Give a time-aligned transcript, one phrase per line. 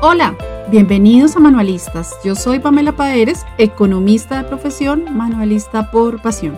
[0.00, 0.36] Hola,
[0.70, 2.14] bienvenidos a Manualistas.
[2.22, 6.56] Yo soy Pamela Paeres, economista de profesión, manualista por pasión.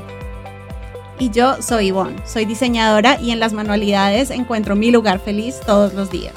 [1.18, 5.94] Y yo soy Ivonne, soy diseñadora y en las manualidades encuentro mi lugar feliz todos
[5.94, 6.34] los días.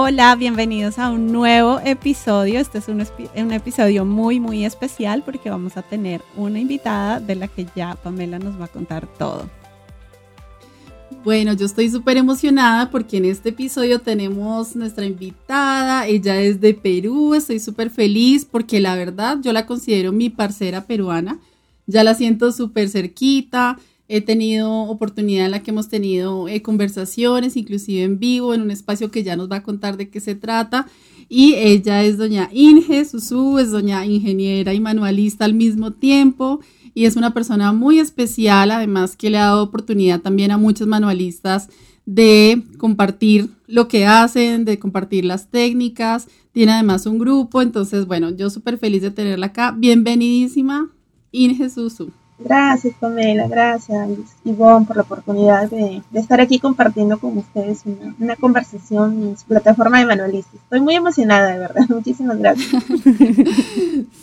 [0.00, 2.60] Hola, bienvenidos a un nuevo episodio.
[2.60, 3.04] Este es un,
[3.34, 7.96] un, episodio muy, muy especial porque vamos a tener una invitada de la que ya
[7.96, 9.50] Pamela nos va a contar todo.
[11.24, 16.06] Bueno, yo estoy súper emocionada porque en este episodio tenemos nuestra invitada.
[16.06, 17.34] Ella es de Perú.
[17.34, 21.40] Estoy súper feliz porque la verdad yo la considero mi parcera peruana.
[21.86, 23.76] Ya la siento súper cerquita
[24.08, 28.70] he tenido oportunidad en la que hemos tenido eh, conversaciones, inclusive en vivo, en un
[28.70, 30.86] espacio que ya nos va a contar de qué se trata.
[31.28, 36.60] Y ella es doña Inge Susu, es doña ingeniera y manualista al mismo tiempo.
[36.94, 40.88] Y es una persona muy especial, además que le ha dado oportunidad también a muchos
[40.88, 41.68] manualistas
[42.06, 46.28] de compartir lo que hacen, de compartir las técnicas.
[46.52, 49.74] Tiene además un grupo, entonces, bueno, yo súper feliz de tenerla acá.
[49.76, 50.90] Bienvenidísima,
[51.30, 52.10] Inge Susu.
[52.38, 54.08] Gracias, Pamela, gracias,
[54.44, 57.82] Ivonne, por la oportunidad de, estar aquí compartiendo con ustedes
[58.18, 60.54] una, conversación en su plataforma de manualistas.
[60.54, 61.82] Estoy muy emocionada, de verdad.
[61.88, 62.84] Muchísimas gracias.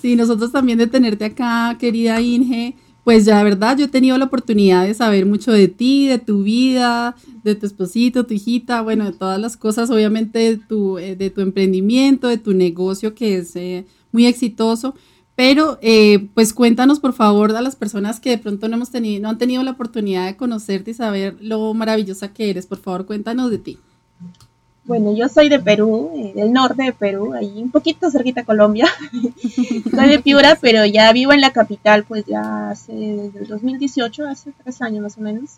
[0.01, 2.75] Sí, nosotros también de tenerte acá, querida Inge.
[3.03, 6.19] Pues ya, de verdad, yo he tenido la oportunidad de saber mucho de ti, de
[6.19, 10.97] tu vida, de tu esposito, tu hijita, bueno, de todas las cosas, obviamente de tu,
[10.97, 14.95] eh, de tu emprendimiento, de tu negocio que es eh, muy exitoso
[15.35, 19.21] pero, eh, pues cuéntanos, por favor, a las personas que de pronto no hemos tenido,
[19.21, 22.65] no han tenido la oportunidad de conocerte y saber lo maravillosa que eres.
[22.65, 23.79] Por favor, cuéntanos de ti.
[24.85, 28.45] Bueno, yo soy de Perú, eh, del norte de Perú, ahí un poquito cerquita a
[28.45, 28.87] Colombia.
[29.91, 34.27] soy de Piura, pero ya vivo en la capital, pues ya hace desde el 2018,
[34.27, 35.57] hace tres años más o menos.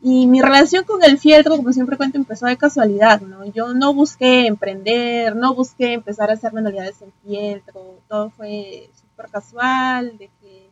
[0.00, 3.44] Y mi relación con el fieltro, como siempre cuento, empezó de casualidad, ¿no?
[3.46, 8.90] Yo no busqué emprender, no busqué empezar a hacer manualidades en fieltro, todo fue
[9.26, 10.68] casual, de que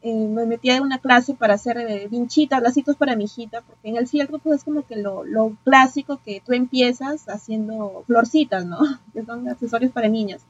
[0.00, 3.88] eh, me metía en una clase para hacer eh, vinchitas, lacitos para mi hijita, porque
[3.88, 8.64] en el fieltro pues es como que lo, lo, clásico que tú empiezas haciendo florcitas,
[8.64, 8.78] ¿no?
[9.12, 10.42] Que son accesorios para niñas.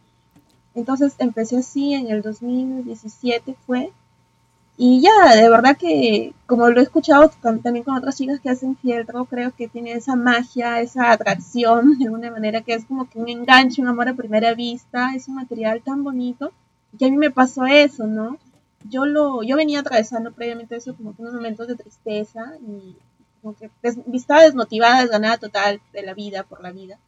[0.74, 3.90] Entonces empecé así en el 2017 fue.
[4.76, 8.76] Y ya, de verdad que, como lo he escuchado también con otras chicas que hacen
[8.76, 13.18] fieltro, creo que tiene esa magia, esa atracción, de alguna manera, que es como que
[13.18, 16.52] un enganche, un amor a primera vista, es un material tan bonito
[16.96, 18.38] que a mí me pasó eso, ¿no?
[18.88, 22.96] Yo lo, yo venía atravesando previamente eso como que unos momentos de tristeza y
[23.42, 23.70] como que
[24.12, 26.98] estaba desmotivada, desganada total de la vida, por la vida.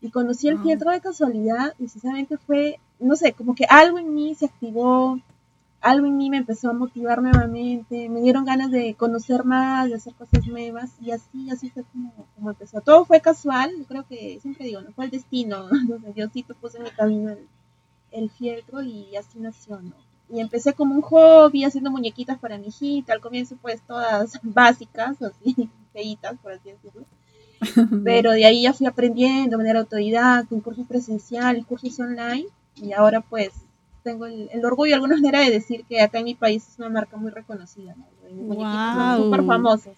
[0.00, 4.14] Y conocí el fieltro de casualidad y sinceramente fue, no sé, como que algo en
[4.14, 5.20] mí se activó,
[5.82, 9.96] algo en mí me empezó a motivar nuevamente, me dieron ganas de conocer más, de
[9.96, 12.80] hacer cosas nuevas y así, así fue como, como empezó.
[12.80, 15.68] Todo fue casual, creo que siempre digo, no fue el destino,
[16.16, 17.46] yo sí te puse en mi camino el,
[18.12, 19.92] el fieltro y así nació, ¿no?
[20.32, 25.20] Y empecé como un hobby haciendo muñequitas para mi hijita, al comienzo pues todas básicas,
[25.22, 27.04] así, feitas, por así decirlo.
[28.04, 32.92] Pero de ahí ya fui aprendiendo de manera autodidacta, en cursos presenciales, cursos online, y
[32.92, 33.50] ahora pues
[34.02, 36.88] tengo el, orgullo de alguna manera de decir que acá en mi país es una
[36.88, 38.06] marca muy reconocida, ¿no?
[38.30, 39.96] Muñequitos son súper famosos.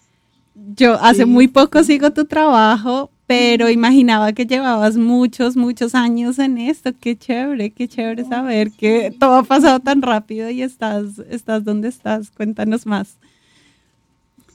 [0.55, 6.59] Yo hace muy poco sigo tu trabajo, pero imaginaba que llevabas muchos, muchos años en
[6.59, 6.91] esto.
[6.99, 11.87] Qué chévere, qué chévere saber que todo ha pasado tan rápido y estás, estás donde
[11.87, 12.29] estás.
[12.29, 13.17] Cuéntanos más.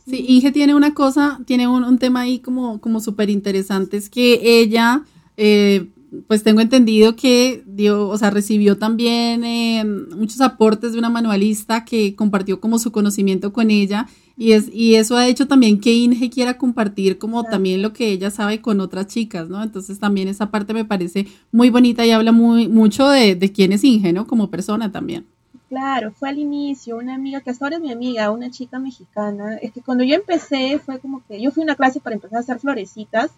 [0.06, 4.60] Sí, Inge tiene una cosa, tiene un, tema ahí como, como súper interesante, es que
[4.60, 5.02] ella,
[5.36, 5.88] eh,
[6.28, 11.84] pues tengo entendido que dio, o sea, recibió también eh, muchos aportes de una manualista
[11.84, 14.06] que compartió como su conocimiento con ella
[14.38, 18.08] y, es, y eso ha hecho también que Inge quiera compartir como también lo que
[18.12, 19.60] ella sabe con otras chicas, ¿no?
[19.62, 23.72] Entonces también esa parte me parece muy bonita y habla muy mucho de, de quién
[23.72, 24.28] es Inge, ¿no?
[24.28, 25.26] Como persona también.
[25.68, 29.56] Claro, fue al inicio una amiga, que hasta ahora es mi amiga, una chica mexicana,
[29.56, 32.38] es que cuando yo empecé fue como que yo fui a una clase para empezar
[32.38, 33.32] a hacer florecitas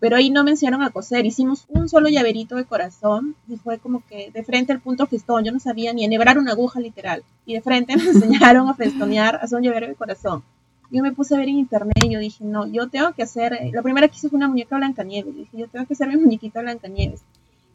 [0.00, 3.78] pero ahí no me enseñaron a coser, hicimos un solo llaverito de corazón y fue
[3.78, 7.24] como que de frente al punto festón, yo no sabía ni enhebrar una aguja literal,
[7.44, 10.42] y de frente me enseñaron a festonear, a hacer un llavero de corazón.
[10.90, 13.52] Yo me puse a ver en internet y yo dije, no, yo tengo que hacer,
[13.52, 16.16] eh, la primera que hice fue una muñeca Blancanieves, dije, yo tengo que hacer mi
[16.16, 17.20] muñequita Blancanieves.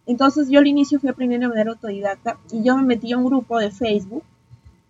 [0.06, 3.26] Entonces yo al inicio fui aprendiendo de manera autodidacta y yo me metí a un
[3.26, 4.24] grupo de Facebook.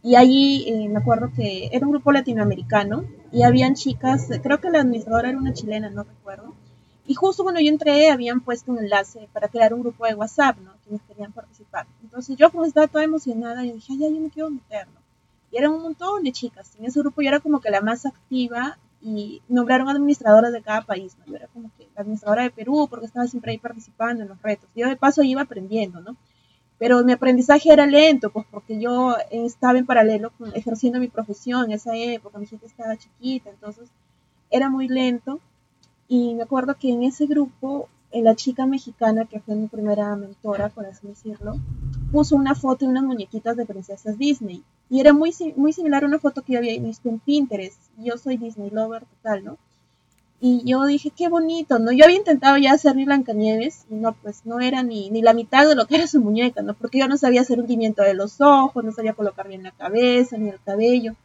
[0.02, 4.70] Y allí eh, me acuerdo que era un grupo latinoamericano y habían chicas, creo que
[4.70, 6.54] la administradora era una chilena, no recuerdo,
[7.06, 10.58] y justo cuando yo entré, habían puesto un enlace para crear un grupo de WhatsApp,
[10.60, 10.74] ¿no?
[10.84, 11.86] Quienes querían participar.
[12.02, 15.04] Entonces yo, como estaba toda emocionada, yo dije, ay, ya, yo me quiero meter, ¿no?
[15.54, 16.76] y eran un montón de chicas.
[16.80, 20.82] En ese grupo yo era como que la más activa y nombraron administradoras de cada
[20.82, 21.26] país, ¿no?
[21.28, 24.42] Yo era como que la administradora de Perú porque estaba siempre ahí participando en los
[24.42, 24.68] retos.
[24.76, 26.18] Yo de paso iba aprendiendo, ¿no?
[26.80, 31.66] Pero mi aprendizaje era lento, pues porque yo estaba en paralelo con, ejerciendo mi profesión
[31.66, 33.90] en esa época, mi gente estaba chiquita, entonces
[34.50, 35.40] era muy lento.
[36.16, 40.70] Y me acuerdo que en ese grupo la chica mexicana, que fue mi primera mentora,
[40.70, 41.56] por así decirlo,
[42.12, 44.62] puso una foto de unas muñequitas de princesas Disney.
[44.92, 47.80] Y era muy, muy similar a una foto que yo había visto en Pinterest.
[47.98, 49.58] Yo soy Disney lover total, ¿no?
[50.40, 51.92] Y yo dije, qué bonito, ¿no?
[51.92, 55.34] Yo había intentado ya hacer mi Blancanieves y no, pues no era ni, ni la
[55.34, 56.76] mitad de lo que era su muñeca, ¿no?
[56.76, 59.72] Porque yo no sabía hacer un pimiento de los ojos, no sabía colocar bien la
[59.72, 61.16] cabeza ni el cabello.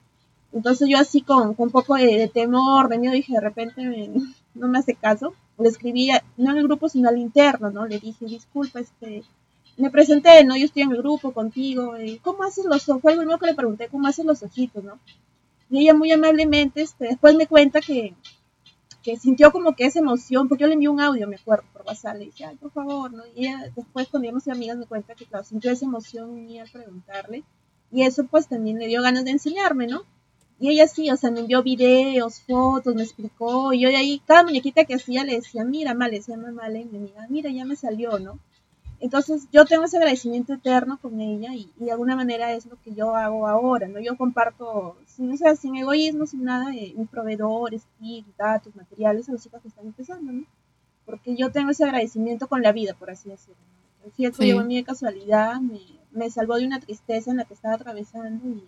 [0.50, 3.82] Entonces yo así con, con un poco de, temor, de dije, de repente
[4.54, 7.86] no me hace caso le escribí, no en el grupo, sino al interno, ¿no?
[7.86, 9.24] Le dije, disculpa, este,
[9.76, 10.56] me presenté, ¿no?
[10.56, 13.02] Yo estoy en el grupo contigo, ¿cómo haces los ojos?
[13.02, 14.98] Fue el primero que le pregunté, ¿cómo haces los ojitos, no?
[15.70, 18.14] Y ella muy amablemente, este, después me cuenta que,
[19.02, 21.82] que sintió como que esa emoción, porque yo le envié un audio, me acuerdo, por
[21.82, 23.24] WhatsApp, le dije, ay, por favor, ¿no?
[23.34, 26.60] Y ella, después, cuando íbamos a amigas, me cuenta que, claro, sintió esa emoción en
[26.60, 27.44] al preguntarle,
[27.90, 30.02] y eso, pues, también le dio ganas de enseñarme, ¿no?
[30.60, 33.72] Y ella sí, o sea, me envió videos, fotos, me explicó.
[33.72, 36.68] Y yo de ahí, cada muñequita que hacía le decía, mira, mal, le decía mamá,
[36.68, 38.40] mi amiga, mira, ya me salió, ¿no?
[39.00, 42.92] Entonces yo tengo ese agradecimiento eterno con ella y, de alguna manera es lo que
[42.94, 44.00] yo hago ahora, ¿no?
[44.00, 49.28] Yo comparto, sin, o sea, sin egoísmo, sin nada, de mis proveedores, tips, datos, materiales
[49.28, 50.44] a los chicos que están empezando, ¿no?
[51.06, 53.62] Porque yo tengo ese agradecimiento con la vida, por así decirlo.
[54.04, 55.80] El cierto llegó a mí de casualidad, me,
[56.10, 58.64] me salvó de una tristeza en la que estaba atravesando y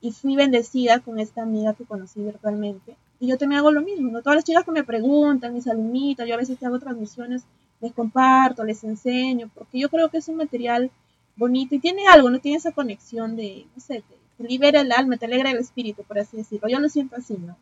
[0.00, 2.96] y fui bendecida con esta amiga que conocí virtualmente.
[3.18, 4.22] Y yo también hago lo mismo, ¿no?
[4.22, 7.42] Todas las chicas que me preguntan, mis alumnitas, yo a veces te hago transmisiones,
[7.80, 10.90] les comparto, les enseño, porque yo creo que es un material
[11.36, 15.18] bonito y tiene algo, no tiene esa conexión de, no sé, te, libera el alma,
[15.18, 16.68] te alegra el espíritu, por así decirlo.
[16.68, 17.56] Yo lo siento así, ¿no?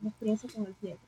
[0.00, 1.06] Mi experiencia con el teatro.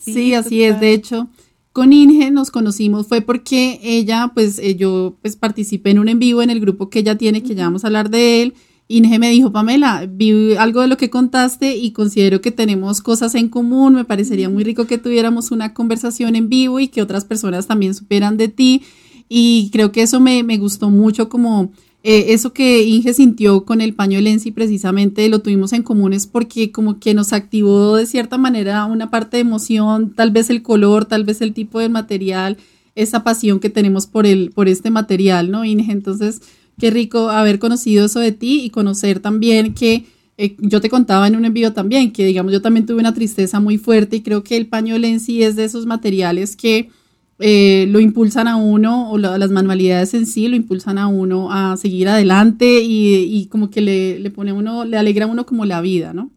[0.00, 0.80] Sí, así es.
[0.80, 1.28] De hecho,
[1.72, 6.18] con Inge nos conocimos fue porque ella, pues eh, yo pues participé en un en
[6.18, 8.54] vivo en el grupo que ella tiene, que ya vamos a hablar de él,
[8.88, 13.34] Inge me dijo, Pamela, vi algo de lo que contaste y considero que tenemos cosas
[13.34, 17.24] en común, me parecería muy rico que tuviéramos una conversación en vivo y que otras
[17.24, 18.82] personas también supieran de ti.
[19.28, 21.72] Y creo que eso me, gustó mucho como
[22.04, 26.28] eh, eso que Inge sintió con el paño Lenzi precisamente lo tuvimos en común es
[26.28, 30.62] porque como que nos activó de cierta manera una parte de emoción, tal vez el
[30.62, 32.56] color, tal vez el tipo de material,
[32.94, 35.90] esa pasión que tenemos por el, por este material, ¿no, Inge?
[35.90, 36.40] Entonces,
[36.78, 40.04] qué rico haber conocido eso de ti y conocer también que
[40.38, 43.60] eh, yo te contaba en un envío también, que digamos yo también tuve una tristeza
[43.60, 46.90] muy fuerte y creo que el pañuelo en sí es de esos materiales que
[47.38, 51.76] eh, lo impulsan a uno, o las manualidades en sí lo impulsan a uno a
[51.76, 55.80] seguir adelante y, como que le, le pone uno, le alegra a uno como la
[55.80, 56.30] vida, ¿no?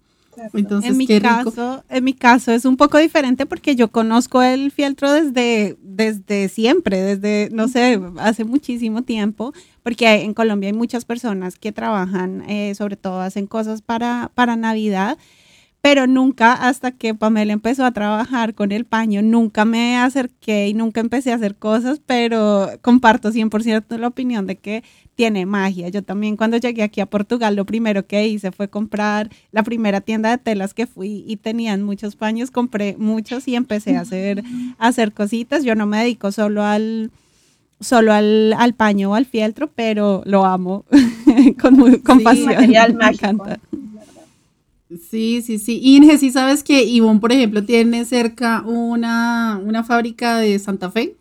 [0.53, 5.11] En mi caso, en mi caso es un poco diferente porque yo conozco el fieltro
[5.11, 9.53] desde, desde siempre, desde, no sé, hace muchísimo tiempo,
[9.83, 14.55] porque en Colombia hay muchas personas que trabajan, eh, sobre todo hacen cosas para, para
[14.55, 15.17] Navidad
[15.81, 20.73] pero nunca hasta que Pamela empezó a trabajar con el paño, nunca me acerqué y
[20.73, 24.83] nunca empecé a hacer cosas, pero comparto 100% la opinión de que
[25.15, 25.89] tiene magia.
[25.89, 30.01] Yo también cuando llegué aquí a Portugal, lo primero que hice fue comprar la primera
[30.01, 34.43] tienda de telas que fui y tenían muchos paños, compré muchos y empecé a hacer,
[34.77, 35.63] a hacer cositas.
[35.63, 37.11] Yo no me dedico solo al
[37.81, 40.83] solo al, paño o al fieltro, pero lo amo
[41.61, 42.69] con, con pasión.
[42.69, 43.59] me encanta.
[44.97, 45.79] Sí, sí, sí.
[45.83, 51.15] Inge, sí sabes que Ivonne, por ejemplo, tiene cerca una, una fábrica de Santa Fe.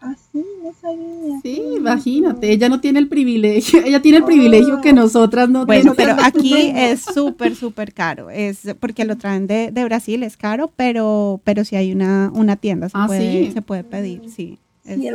[0.00, 1.40] Ah, sí, no sabía.
[1.42, 4.94] Sí, imagínate, ella no tiene el privilegio, ella tiene el privilegio que oh.
[4.94, 10.24] nosotras no bueno, pero aquí es súper, súper caro, es porque lo traen de, Brasil,
[10.24, 14.22] es caro, pero, pero si hay una, una tienda, se, ah, puede, se puede pedir,
[14.28, 14.58] sí.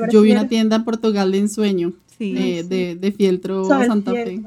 [0.09, 4.41] yo vi una tienda en Portugal de ensueño, eh, de, de fieltro Santa Fe.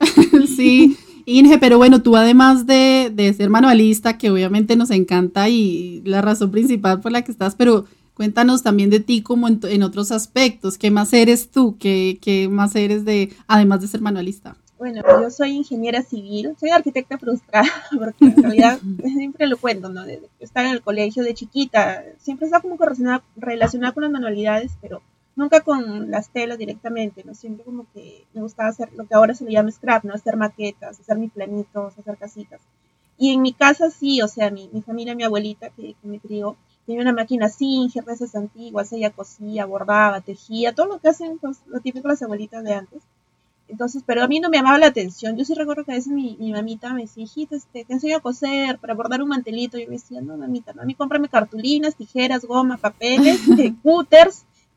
[0.56, 6.02] sí, Inge, pero bueno, tú además de, de, ser manualista, que obviamente nos encanta y
[6.04, 10.12] la razón principal por la que estás, pero cuéntanos también de ti como en, otros
[10.12, 10.78] aspectos.
[10.78, 11.76] ¿Qué más eres tú?
[11.78, 14.56] ¿Qué, ¿Qué, más eres de, además de ser manualista?
[14.78, 20.04] Bueno, yo soy ingeniera civil, soy arquitecta frustrada, porque en realidad siempre lo cuento, ¿no?
[20.04, 22.76] Desde estar en el colegio de chiquita, siempre estaba como
[23.36, 25.00] relacionada con las manualidades, pero
[25.36, 27.34] nunca con las telas directamente, ¿no?
[27.34, 30.14] Siempre como que me gustaba hacer lo que ahora se le llama scrap, ¿no?
[30.14, 32.60] Hacer maquetas, hacer mis planitos, hacer casitas.
[33.18, 36.56] Y en mi casa sí, o sea, mi, mi familia, mi abuelita que, me crió,
[36.86, 41.62] tenía una máquina Singer, esas antiguas, ella cosía, bordaba, tejía, todo lo que hacen, pues,
[41.66, 43.02] lo típico las abuelitas de antes.
[43.66, 45.36] Entonces, pero a mí no me llamaba la atención.
[45.36, 48.20] Yo sí recuerdo que a veces mi, mi mamita me decía, este, te enseño a
[48.20, 49.78] coser para bordar un mantelito.
[49.78, 53.74] Yo me decía, no, mamita, no, a mí cómprame cartulinas, tijeras, goma, papeles, eh.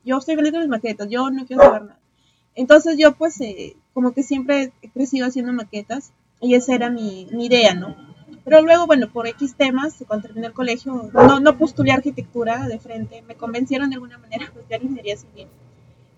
[0.07, 1.99] Yo estoy feliz con mis maquetas, yo no quiero saber nada.
[2.55, 7.27] Entonces yo pues eh, como que siempre he crecido haciendo maquetas y esa era mi,
[7.31, 7.93] mi idea, ¿no?
[8.45, 12.79] Pero luego, bueno, por X temas, cuando terminé el colegio, no, no postulé arquitectura de
[12.79, 15.47] frente, me convencieron de alguna manera a estudiar ingeniería civil.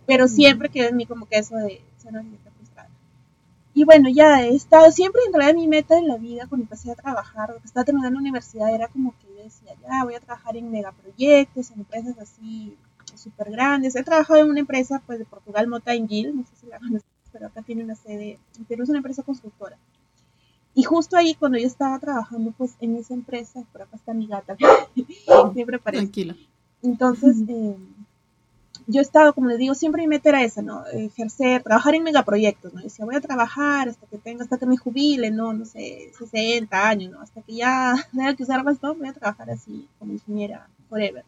[0.05, 2.89] Pero siempre quedó en mí como que eso de ser arquitecta frustrada.
[3.73, 6.91] Y bueno, ya he estado siempre en realidad mi meta en la vida cuando empecé
[6.91, 10.19] a trabajar, que estaba terminando la universidad, era como que yo decía, ya voy a
[10.19, 12.77] trabajar en megaproyectos, en empresas así
[13.19, 13.95] súper grandes.
[13.95, 17.05] He trabajado en una empresa pues de Portugal, Mota Gil, no sé si la conoces,
[17.31, 19.77] pero acá tiene una sede, pero es una empresa constructora.
[20.75, 24.27] Y justo ahí cuando yo estaba trabajando pues en esa empresa, por acá está mi
[24.27, 24.55] gata,
[25.53, 26.03] siempre parece.
[26.03, 26.35] Tranquila.
[26.81, 27.75] Entonces, eh,
[28.87, 30.85] yo he estado, como les digo, siempre mi meta era esa, ¿no?
[30.87, 32.81] Ejercer, trabajar en megaproyectos, ¿no?
[32.81, 35.53] Decía, voy a trabajar hasta que tenga, hasta que me jubile, ¿no?
[35.53, 37.21] No sé, 60 años, ¿no?
[37.21, 41.23] Hasta que ya tenga que usar bastón, voy a trabajar así como ingeniera forever.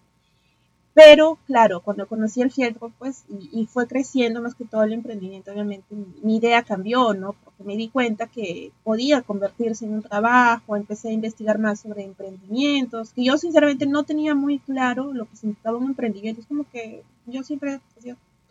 [0.93, 4.91] Pero, claro, cuando conocí el fieltro, pues, y, y, fue creciendo más que todo el
[4.91, 7.33] emprendimiento, obviamente mi, idea cambió, ¿no?
[7.33, 12.03] Porque me di cuenta que podía convertirse en un trabajo, empecé a investigar más sobre
[12.03, 16.41] emprendimientos, que yo sinceramente no tenía muy claro lo que significaba un emprendimiento.
[16.41, 17.79] Es como que yo siempre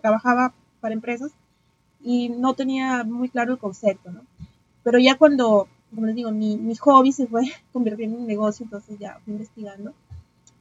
[0.00, 1.32] trabajaba para empresas
[2.02, 4.23] y no tenía muy claro el concepto, ¿no?
[4.82, 7.42] Pero ya cuando, como les digo, mi, mi hobby se fue
[7.73, 9.92] convirtiendo en un negocio, entonces ya fui investigando.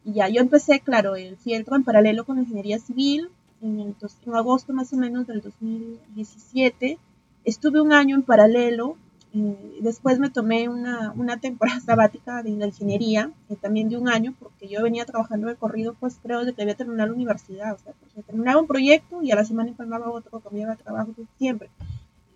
[0.06, 3.30] Y ya, yo empecé, claro, el fieltro en paralelo con la ingeniería civil
[3.62, 6.98] en, el, en agosto más o menos del 2017.
[7.46, 8.98] Estuve un año en paralelo,
[9.34, 14.10] eh, después me tomé una, una, temporada sabática de la ingeniería, eh, también de un
[14.10, 17.74] año, porque yo venía trabajando de corrido, pues creo de que había terminado la universidad,
[17.74, 21.14] o sea, pues, terminaba un proyecto y a la semana empalmaba otro, cambiaba de trabajo
[21.38, 21.70] siempre.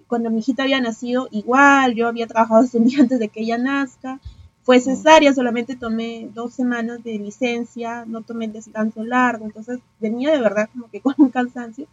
[0.08, 3.42] Cuando mi hijita había nacido, igual, yo había trabajado desde un día antes de que
[3.42, 4.20] ella nazca,
[4.64, 10.32] fue cesárea, solamente tomé dos semanas de licencia, no tomé el descanso largo, entonces venía
[10.32, 11.88] de verdad como que con un cansancio.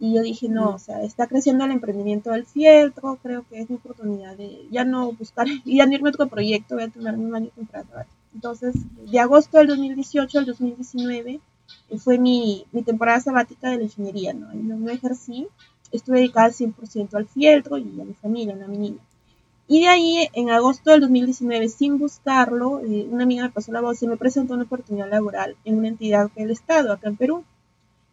[0.00, 3.70] Y yo dije, no, o sea, está creciendo el emprendimiento del fieltro, creo que es
[3.70, 6.90] mi oportunidad de ya no buscar, y ya no irme a otro proyecto, voy a
[6.90, 7.90] tomar un año contrato.
[8.34, 8.74] Entonces,
[9.10, 11.40] de agosto del 2018 al 2019
[11.98, 14.52] fue mi, mi temporada sabática de la ingeniería, ¿no?
[14.52, 15.46] Y no, no ejercí,
[15.92, 19.00] estuve dedicada 100% al fieltro y a mi familia, a mi niña.
[19.66, 23.80] Y de ahí, en agosto del 2019, sin buscarlo, eh, una amiga me pasó la
[23.80, 27.44] voz y me presentó una oportunidad laboral en una entidad del Estado, acá en Perú.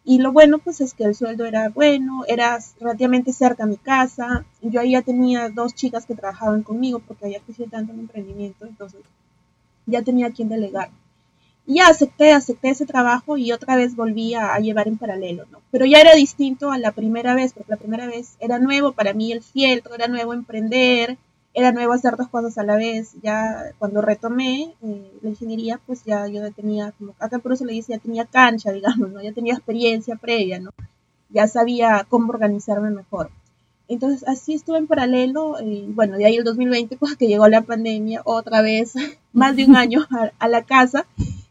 [0.04, 3.76] Y lo bueno, pues es que el sueldo era bueno, era relativamente cerca a mi
[3.76, 4.46] casa.
[4.62, 8.66] Yo ahí ya tenía dos chicas que trabajaban conmigo porque había crecido tanto en emprendimiento,
[8.66, 9.02] entonces
[9.86, 10.90] ya tenía quien delegar.
[11.66, 15.44] Y ya acepté, acepté ese trabajo y otra vez volví a, a, llevar en paralelo,
[15.52, 15.60] ¿no?
[15.70, 19.12] Pero ya era distinto a la primera vez, porque la primera vez era nuevo para
[19.12, 21.18] mí el fieltro, era nuevo emprender,
[21.54, 23.12] era nuevo hacer dos cosas a la vez.
[23.22, 27.72] Ya cuando retomé eh, la ingeniería, pues ya yo tenía, como acá por eso le
[27.72, 29.22] dice, ya tenía cancha, digamos, ¿no?
[29.22, 30.70] Ya tenía experiencia previa, ¿no?
[31.30, 33.30] Ya sabía cómo organizarme mejor.
[33.88, 37.62] Entonces así estuve en paralelo, y bueno, de ahí el 2020, pues que llegó la
[37.62, 38.94] pandemia, otra vez,
[39.32, 41.06] más de un año a, a la casa,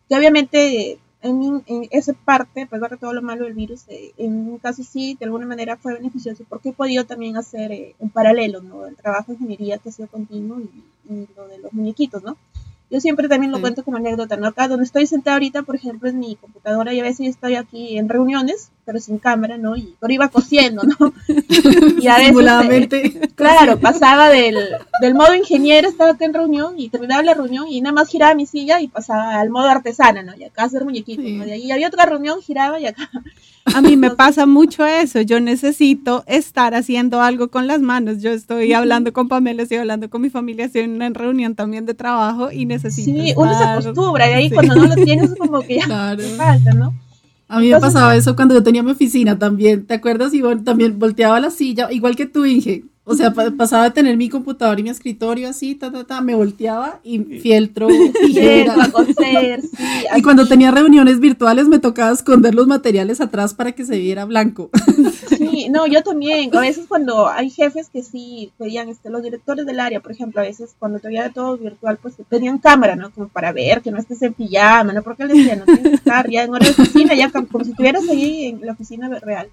[0.09, 4.11] que obviamente en, en, esa parte, a pesar de todo lo malo del virus, eh,
[4.17, 7.95] en un caso sí, de alguna manera fue beneficioso porque he podido también hacer eh,
[7.99, 8.85] en paralelo, ¿no?
[8.85, 12.37] El trabajo de ingeniería que ha sido continuo y, y lo de los muñequitos, ¿no?
[12.91, 13.61] Yo siempre también lo sí.
[13.61, 14.47] cuento como anécdota, ¿no?
[14.47, 17.55] Acá donde estoy sentada ahorita, por ejemplo, es mi computadora y a veces yo estoy
[17.55, 19.77] aquí en reuniones, pero sin cámara, ¿no?
[19.77, 21.13] Y pero iba cosiendo, ¿no?
[22.01, 24.57] y a veces, eh, claro, pasaba del,
[24.99, 28.45] del modo ingeniero, estaba en reunión y terminaba la reunión y nada más giraba mi
[28.45, 30.35] silla y pasaba al modo artesana, ¿no?
[30.35, 31.37] Y acá hacer muñequitos, sí.
[31.37, 31.47] ¿no?
[31.47, 33.09] Y ahí había otra reunión, giraba y acá
[33.65, 35.21] a mí me pasa mucho eso.
[35.21, 38.21] Yo necesito estar haciendo algo con las manos.
[38.21, 41.85] Yo estoy hablando con Pamela, estoy hablando con mi familia, estoy en una reunión también
[41.85, 43.11] de trabajo y necesito.
[43.11, 43.43] Sí, estar...
[43.43, 44.55] uno se acostumbra y ahí sí.
[44.55, 46.23] cuando no lo tienes, como que ya claro.
[46.37, 46.93] falta, ¿no?
[47.51, 50.33] A mí Entonces, me pasaba eso cuando yo tenía mi oficina también, ¿te acuerdas?
[50.33, 52.85] Y también volteaba la silla, igual que tú, Inge.
[53.03, 56.35] O sea, pasaba de tener mi computador y mi escritorio así, ta, ta, ta, me
[56.35, 57.87] volteaba y fieltro,
[58.91, 59.83] coser, sí,
[60.15, 64.25] y cuando tenía reuniones virtuales me tocaba esconder los materiales atrás para que se viera
[64.25, 64.69] blanco.
[65.29, 66.55] Sí, no, yo también.
[66.55, 70.39] A veces cuando hay jefes que sí pedían, este, los directores del área, por ejemplo,
[70.39, 73.11] a veces cuando te de todo virtual, pues pedían cámara, ¿no?
[73.11, 75.01] Como para ver que no estés en pijama, ¿no?
[75.01, 77.63] Porque les decían, no tienes que estar ya en hora de oficina, ya como, como
[77.65, 79.49] si estuvieras ahí en la oficina real.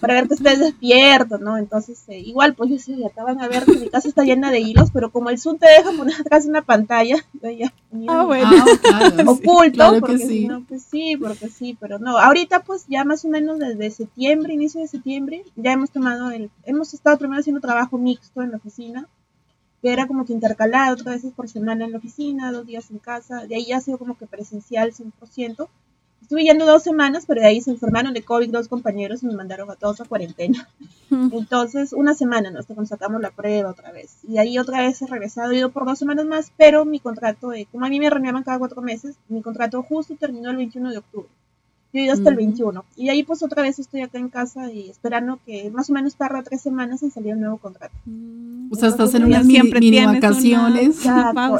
[0.00, 1.56] Para ver que estés despierto, ¿no?
[1.56, 4.24] Entonces, eh, igual, pues yo decía, ya te van a ver que mi casa está
[4.24, 7.72] llena de hilos, pero como el Zoom te deja poner atrás una pantalla, ya
[8.08, 8.50] ah, bueno.
[8.92, 10.46] Ah, oculto, porque sí.
[10.46, 12.18] no, pues sí, porque sí, pero no.
[12.18, 16.50] Ahorita, pues ya más o menos desde septiembre, inicio de septiembre, ya hemos tomado el,
[16.64, 19.08] hemos estado primero haciendo trabajo mixto en la oficina,
[19.82, 22.98] que era como que intercalado, tres veces por semana en la oficina, dos días en
[22.98, 25.68] casa, de ahí ya ha sido como que presencial 100%.
[26.32, 29.34] Estuve yendo dos semanas, pero de ahí se enfermaron de COVID dos compañeros y me
[29.34, 30.66] mandaron a todos a cuarentena.
[31.10, 32.58] Entonces, una semana, ¿no?
[32.58, 34.16] Hasta cuando sacamos la prueba otra vez.
[34.26, 37.52] Y ahí otra vez he regresado, he ido por dos semanas más, pero mi contrato,
[37.52, 40.92] eh, como a mí me renovaban cada cuatro meses, mi contrato justo terminó el 21
[40.92, 41.28] de octubre.
[41.92, 42.84] Yo he ido hasta el 21.
[42.96, 46.14] Y ahí pues otra vez estoy acá en casa y esperando que más o menos
[46.16, 47.94] tarda tres semanas en salir un nuevo contrato.
[48.70, 49.70] o sea, estás en unas mini,
[50.04, 51.04] vacaciones.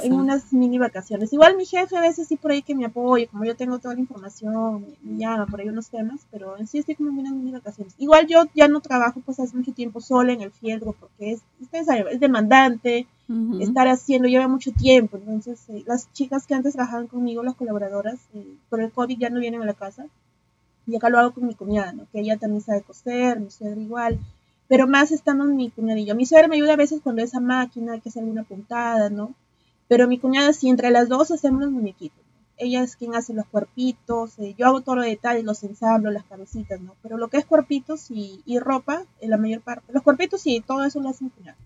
[0.02, 1.32] en unas mini vacaciones.
[1.32, 3.94] Igual mi jefe a veces sí por ahí que me apoya, como yo tengo toda
[3.94, 7.34] la información, me llama por ahí unos temas, pero en sí estoy como en unas
[7.34, 7.94] mini vacaciones.
[7.98, 11.42] Igual yo ya no trabajo pues hace mucho tiempo sola en el fieltro porque es,
[11.60, 13.06] es demandante,
[13.60, 15.16] estar haciendo lleva mucho tiempo.
[15.16, 19.30] Entonces, eh, las chicas que antes trabajaban conmigo, las colaboradoras, eh, por el COVID ya
[19.30, 20.06] no vienen a la casa.
[20.86, 22.06] Y acá lo hago con mi cuñada, ¿no?
[22.10, 24.18] que ella también sabe coser, mi suegra igual,
[24.68, 26.14] pero más estamos mi cuñadillo.
[26.14, 29.34] Mi suegra me ayuda a veces cuando esa máquina, hay que hacer alguna puntada, ¿no?
[29.86, 32.24] Pero mi cuñada sí, entre las dos hacemos los muñequitos.
[32.56, 36.24] Ella es quien hace los cuerpitos, eh, yo hago todos los detalles, los ensamblo, las
[36.24, 36.94] cabecitas, ¿no?
[37.02, 40.60] Pero lo que es cuerpitos y, y ropa, en la mayor parte, los cuerpitos y
[40.60, 41.58] todo eso lo hace mi cuñada.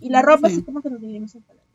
[0.00, 1.70] Y la ropa sí, como que nos dividimos en palabras.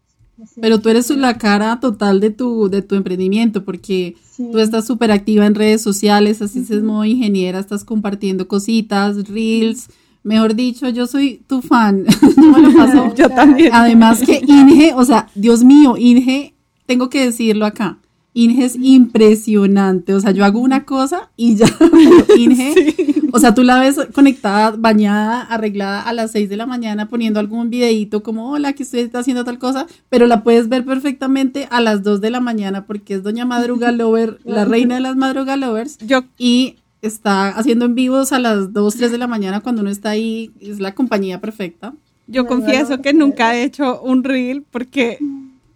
[0.60, 5.12] Pero tú eres la cara total de tu, de tu emprendimiento, porque tú estás súper
[5.12, 9.88] activa en redes sociales, así es modo ingeniera, estás compartiendo cositas, reels.
[10.24, 12.06] Mejor dicho, yo soy tu fan.
[13.16, 13.70] yo también.
[13.72, 16.54] Además que Inge, o sea, Dios mío, Inge,
[16.86, 18.00] tengo que decirlo acá.
[18.38, 20.14] Inge es impresionante.
[20.14, 21.68] O sea, yo hago una cosa y ya.
[22.38, 27.08] Inge, o sea, tú la ves conectada, bañada, arreglada a las 6 de la mañana
[27.08, 30.84] poniendo algún videito como, hola, que usted está haciendo tal cosa, pero la puedes ver
[30.84, 35.02] perfectamente a las 2 de la mañana porque es Doña Madruga Lover, la reina de
[35.02, 35.98] las Madruga Lovers.
[36.00, 36.26] Yo.
[36.38, 40.10] Y está haciendo en vivos a las 2, 3 de la mañana cuando uno está
[40.10, 40.52] ahí.
[40.60, 41.94] Es la compañía perfecta.
[42.28, 45.20] Yo confieso que nunca he hecho un reel porque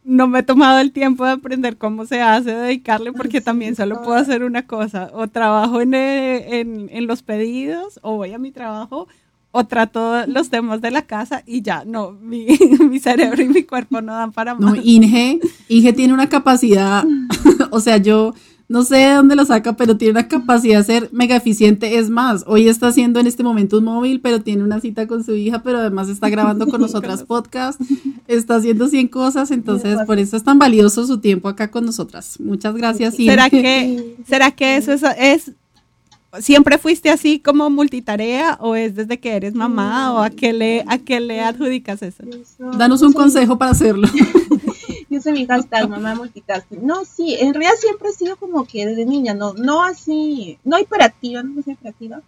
[0.09, 4.01] no me he tomado el tiempo de aprender cómo se hace, dedicarle, porque también solo
[4.01, 8.51] puedo hacer una cosa, o trabajo eh, en, en, los pedidos, o voy a mi
[8.51, 9.07] trabajo,
[9.51, 12.47] o trato los temas de la casa y ya, no, mi,
[12.89, 14.75] mi cerebro y mi cuerpo no dan para más.
[14.75, 17.05] No, Inge, Inge tiene una capacidad,
[17.71, 18.33] o sea, yo
[18.69, 21.97] no sé de dónde lo saca, pero tiene una capacidad de ser mega eficiente.
[21.97, 25.23] Es más, hoy está haciendo en este momento un móvil, pero tiene una cita con
[25.23, 27.81] su hija, pero además está grabando con nosotras podcast,
[28.27, 32.39] está haciendo 100 cosas, entonces por eso es tan valioso su tiempo acá con nosotras.
[32.39, 33.15] Muchas gracias.
[33.15, 35.51] ¿Será que, ¿será que eso es, es
[36.39, 40.83] ¿Siempre fuiste así como multitarea o es desde que eres mamá o a qué le,
[40.85, 42.23] a qué le adjudicas eso?
[42.77, 44.07] Danos un consejo para hacerlo.
[45.09, 46.85] Yo soy mi hashtag, mamá multitasking.
[46.85, 50.77] No, sí, en realidad siempre he sido como que desde niña, no, no así, no
[50.77, 52.21] hiperactiva, no soy hiperactiva,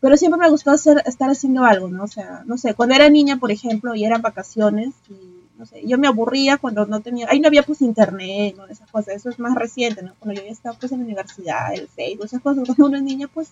[0.00, 2.04] pero siempre me gustó hacer, estar haciendo algo, ¿no?
[2.04, 5.14] O sea, no sé, cuando era niña, por ejemplo, y eran vacaciones, y
[5.58, 8.66] no sé, yo me aburría cuando no tenía, ahí no había pues internet, ¿no?
[8.66, 10.14] Esas cosas, eso es más reciente, ¿no?
[10.18, 13.02] Cuando yo ya estaba pues en la universidad, el Facebook, esas cosas, cuando uno es
[13.02, 13.50] niña, pues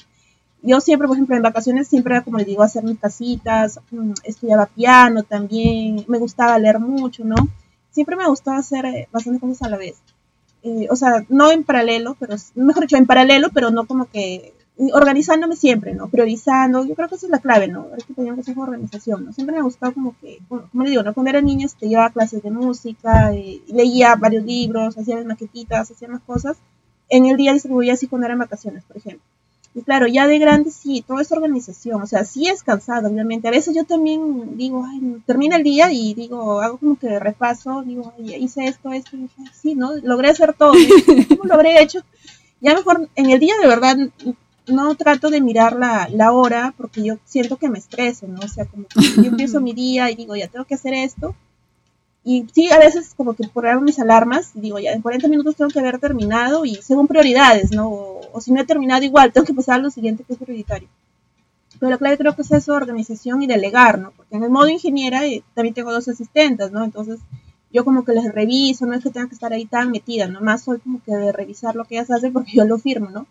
[0.63, 4.67] yo siempre, por ejemplo, en vacaciones siempre como les digo, hacer mis casitas, mm, estudiaba
[4.67, 7.37] piano también, me gustaba leer mucho, ¿no?
[7.91, 9.97] Siempre me gustó hacer eh, bastantes cosas a la vez.
[10.63, 14.53] Eh, o sea, no en paralelo, pero mejor dicho, en paralelo, pero no como que
[14.93, 16.09] organizándome siempre, ¿no?
[16.09, 17.89] Priorizando, yo creo que esa es la clave, ¿no?
[17.97, 19.33] Es que teníamos que hacer organización, ¿no?
[19.33, 21.13] Siempre me ha gustado como que, como le digo, ¿no?
[21.13, 26.09] Cuando era niña te llevaba clases de música, eh, leía varios libros, hacía maquetitas, hacía
[26.09, 26.57] más cosas.
[27.11, 29.23] En el día distribuía así cuando eran vacaciones, por ejemplo.
[29.73, 33.47] Y claro, ya de grande sí, toda esa organización, o sea, sí es cansado, obviamente.
[33.47, 37.83] A veces yo también digo, ay, termina el día y digo, hago como que repaso,
[37.83, 39.95] digo, ay, hice esto, esto, y dije, sí, ¿no?
[40.03, 40.73] Logré hacer todo,
[41.29, 42.01] ¿cómo lo habré hecho?
[42.61, 43.97] Ya mejor, en el día de verdad,
[44.67, 48.41] no trato de mirar la, la hora porque yo siento que me estreso, ¿no?
[48.41, 51.37] O sea, como que yo empiezo mi día y digo, ya tengo que hacer esto,
[52.23, 55.71] y sí, a veces como que poner mis alarmas, digo, ya en 40 minutos tengo
[55.71, 57.89] que haber terminado y según prioridades, ¿no?
[57.89, 60.89] O, si no he terminado igual, tengo que pasar a lo siguiente que es prioritario.
[61.79, 64.13] Pero la clave creo que es eso, organización y delegar, ¿no?
[64.13, 66.85] Porque en el modo ingeniera eh, también tengo dos asistentes, ¿no?
[66.85, 67.21] Entonces
[67.73, 70.65] yo como que les reviso, no es que tenga que estar ahí tan metida, nomás
[70.65, 73.27] soy como que de revisar lo que ellas hacen porque yo lo firmo, ¿no?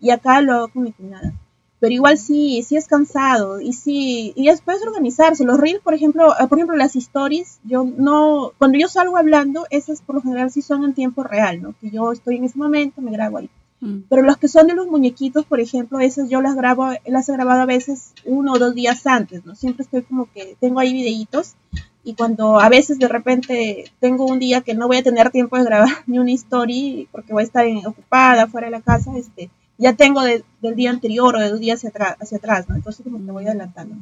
[0.00, 1.34] Y acá lo hago con mi cuñada
[1.80, 5.44] pero igual sí, sí es cansado y sí, y después organizarse.
[5.44, 9.66] Los reels, por ejemplo, eh, por ejemplo, las stories, yo no, cuando yo salgo hablando,
[9.70, 11.74] esas por lo general sí son en tiempo real, ¿no?
[11.80, 13.50] Que yo estoy en ese momento, me grabo ahí.
[13.80, 14.00] Mm.
[14.10, 17.32] Pero los que son de los muñequitos, por ejemplo, esas yo las grabo, las he
[17.32, 19.54] grabado a veces uno o dos días antes, ¿no?
[19.54, 21.56] Siempre estoy como que tengo ahí videitos
[22.04, 25.56] y cuando a veces de repente tengo un día que no voy a tener tiempo
[25.56, 29.50] de grabar ni una story porque voy a estar ocupada fuera de la casa, este,
[29.80, 30.44] ya tengo del
[30.76, 32.76] día anterior o del día hacia atrás, hacia atrás, ¿no?
[32.76, 33.96] Entonces como que voy adelantando.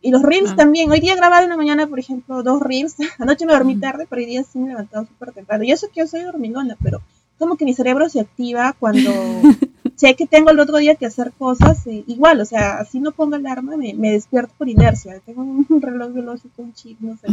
[0.00, 0.56] Y los reels ah.
[0.56, 0.90] también.
[0.90, 2.94] Hoy día grabado en la mañana, por ejemplo, dos reels.
[3.18, 5.64] Anoche me dormí tarde, pero hoy día sí me he levantado súper temprano.
[5.64, 7.02] Y eso que yo soy dormilona, pero
[7.38, 9.10] como que mi cerebro se activa cuando
[9.96, 11.84] sé que tengo el otro día que hacer cosas.
[11.88, 15.18] Eh, igual, o sea, así no pongo alarma, me, me despierto por inercia.
[15.26, 17.26] Tengo un reloj biológico, un chip, no sé.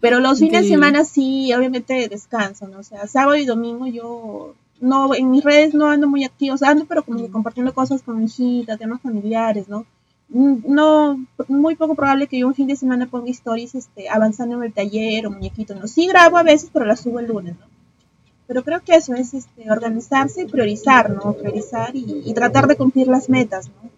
[0.00, 2.78] Pero los fines de semana sí, obviamente descanso, ¿no?
[2.78, 6.58] O sea, sábado y domingo yo no, en mis redes no ando muy activo, o
[6.58, 9.86] sea, ando pero como que compartiendo cosas con mi hijita, temas familiares, ¿no?
[10.28, 14.56] Mm, no, muy poco probable que yo un fin de semana ponga stories este, avanzando
[14.56, 15.86] en el taller o muñequito, ¿no?
[15.86, 17.66] Sí grabo a veces, pero las subo el lunes, ¿no?
[18.46, 21.32] Pero creo que eso es este, organizarse y priorizar, ¿no?
[21.32, 23.90] Priorizar y, tratar de cumplir las metas, ¿no?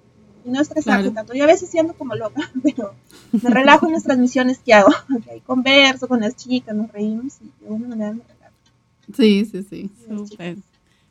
[0.44, 1.34] Y no estresarse tanto.
[1.34, 2.94] Yo a veces siendo como loca, pero
[3.32, 4.92] me relajo en las transmisiones que hago.
[5.18, 8.14] Okay, converso con las chicas, nos reímos y de alguna manera
[9.14, 9.90] Sí, sí, sí.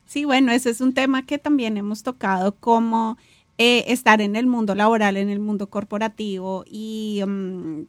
[0.06, 3.18] Sí, bueno, ese es un tema que también hemos tocado como
[3.58, 7.82] eh, estar en el mundo laboral, en el mundo corporativo y, mm,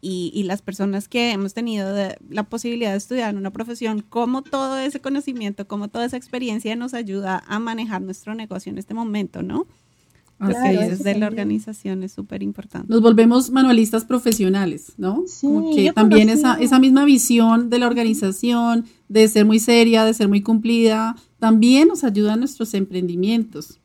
[0.00, 1.94] y, las personas que hemos tenido
[2.28, 6.76] la posibilidad de estudiar en una profesión, cómo todo ese conocimiento, cómo toda esa experiencia
[6.76, 9.66] nos ayuda a manejar nuestro negocio en este momento, ¿no?
[10.38, 12.92] Lo que de la organización es súper importante.
[12.92, 15.24] Nos volvemos manualistas profesionales, ¿no?
[15.26, 20.12] Sí, que también esa, esa misma visión de la organización, de ser muy seria, de
[20.12, 23.80] ser muy cumplida, también nos ayuda a nuestros emprendimientos.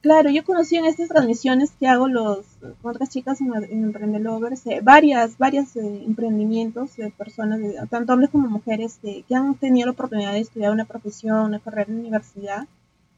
[0.00, 2.46] Claro, yo conocí en estas transmisiones que hago los,
[2.80, 4.26] con otras chicas en, en
[4.66, 9.92] eh, varias, varias eh, emprendimientos de personas, tanto hombres como mujeres, que han tenido la
[9.92, 12.68] oportunidad de estudiar una profesión, una carrera en la universidad,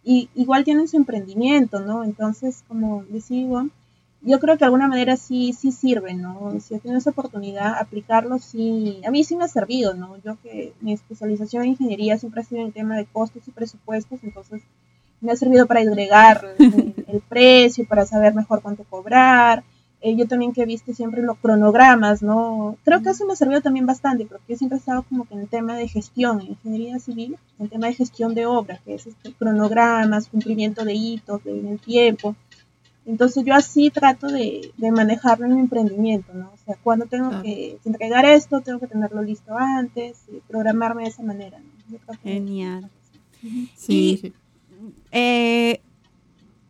[0.04, 2.04] y igual tienen su emprendimiento, ¿no?
[2.04, 3.66] Entonces, como decía
[4.22, 6.52] yo creo que de alguna manera sí, sí sirve, ¿no?
[6.60, 10.16] Si tienes esa oportunidad, aplicarlo sí, a mí sí me ha servido, ¿no?
[10.22, 14.20] Yo que mi especialización en ingeniería siempre ha sido en tema de costos y presupuestos,
[14.22, 14.62] entonces
[15.22, 19.64] me ha servido para agregar el, precio, para saber mejor cuánto cobrar.
[20.02, 22.78] Eh, yo también que he visto siempre los cronogramas, ¿no?
[22.84, 25.34] Creo que eso me ha servido también bastante, porque yo siempre he estado como que
[25.34, 28.80] en el tema de gestión, en ingeniería civil, en el tema de gestión de obras,
[28.80, 32.34] que es este, cronogramas, cumplimiento de hitos en el tiempo.
[33.04, 36.50] Entonces yo así trato de, de manejarlo en mi emprendimiento, ¿no?
[36.54, 41.08] O sea, cuando tengo que entregar esto, tengo que tenerlo listo antes, y programarme de
[41.10, 42.14] esa manera, ¿no?
[42.22, 42.88] Genial.
[43.76, 44.32] Sí.
[45.12, 45.80] Eh,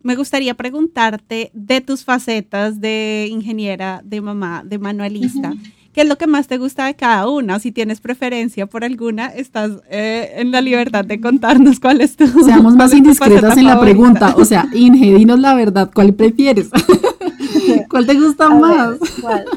[0.03, 5.53] me gustaría preguntarte de tus facetas de ingeniera, de mamá, de manualista.
[5.93, 7.59] ¿Qué es lo que más te gusta de cada una?
[7.59, 12.27] Si tienes preferencia por alguna, estás eh, en la libertad de contarnos cuál es tu.
[12.43, 14.33] Seamos más indiscretas en la pregunta.
[14.37, 16.69] O sea, Inge, dinos la verdad, ¿cuál prefieres?
[17.89, 18.97] ¿Cuál te gusta más?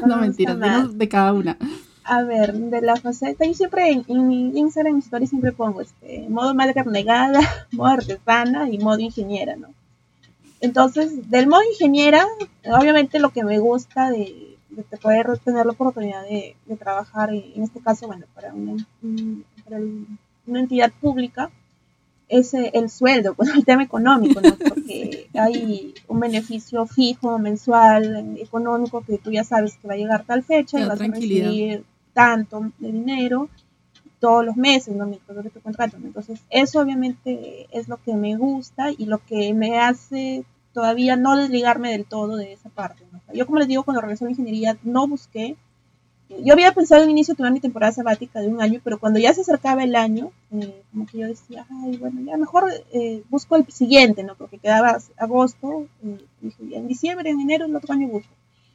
[0.05, 1.57] no mentiras, dinos de cada una
[2.05, 5.81] a ver, de la faceta, yo siempre en, en mi Instagram, en story siempre pongo
[5.81, 7.39] este, modo madre abnegada,
[7.71, 9.69] modo artesana y modo ingeniera, ¿no?
[10.65, 12.25] Entonces, del modo ingeniera,
[12.65, 14.57] obviamente lo que me gusta de,
[15.01, 18.85] poder tener la oportunidad de, trabajar, en este caso, bueno, para una,
[20.47, 21.51] una entidad pública,
[22.27, 24.55] es el sueldo, pues el tema económico, ¿no?
[24.69, 30.25] Porque hay un beneficio fijo, mensual, económico, que tú ya sabes que va a llegar
[30.25, 33.49] tal fecha y vas a recibir tanto de dinero
[34.19, 35.05] todos los meses, ¿no?
[35.05, 35.97] Mientras de tu contrato.
[35.97, 40.43] Entonces, eso obviamente es lo que me gusta y lo que me hace
[40.75, 43.01] todavía no desligarme del todo de esa parte.
[43.33, 45.55] yo, como les digo, cuando regresé a la ingeniería, no busqué.
[46.43, 49.33] Yo había pensado en inicio tomar mi temporada sabática de un año, pero cuando ya
[49.33, 53.55] se acercaba el año, eh, como que yo decía, ay, bueno, ya mejor eh, busco
[53.55, 54.35] el siguiente, ¿no?
[54.35, 56.17] Porque quedaba agosto, eh,
[56.71, 58.33] en diciembre, en enero, el otro año busco.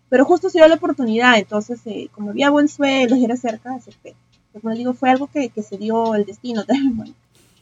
[0.09, 3.75] Pero justo se dio la oportunidad, entonces, eh, como había buen suelo y era cerca,
[3.75, 4.15] acepté.
[4.53, 7.15] Pero como digo, fue algo que, que se dio el destino también, bueno.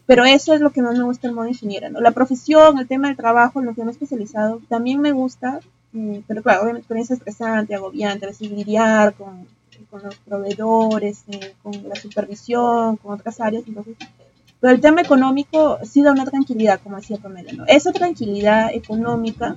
[0.09, 2.01] Pero eso es lo que más me gusta el modo ingeniera, ¿no?
[2.01, 5.61] La profesión, el tema del trabajo, lo que me he especializado, también me gusta,
[5.95, 9.47] eh, pero claro, obviamente experiencia estresante, agobiante, a veces lidiar con,
[9.91, 13.97] con los proveedores, eh, con la supervisión, con otras áreas, entonces
[14.61, 17.65] pero el tema económico sí da una tranquilidad, como decía Pamela, ¿no?
[17.67, 19.57] Esa tranquilidad económica,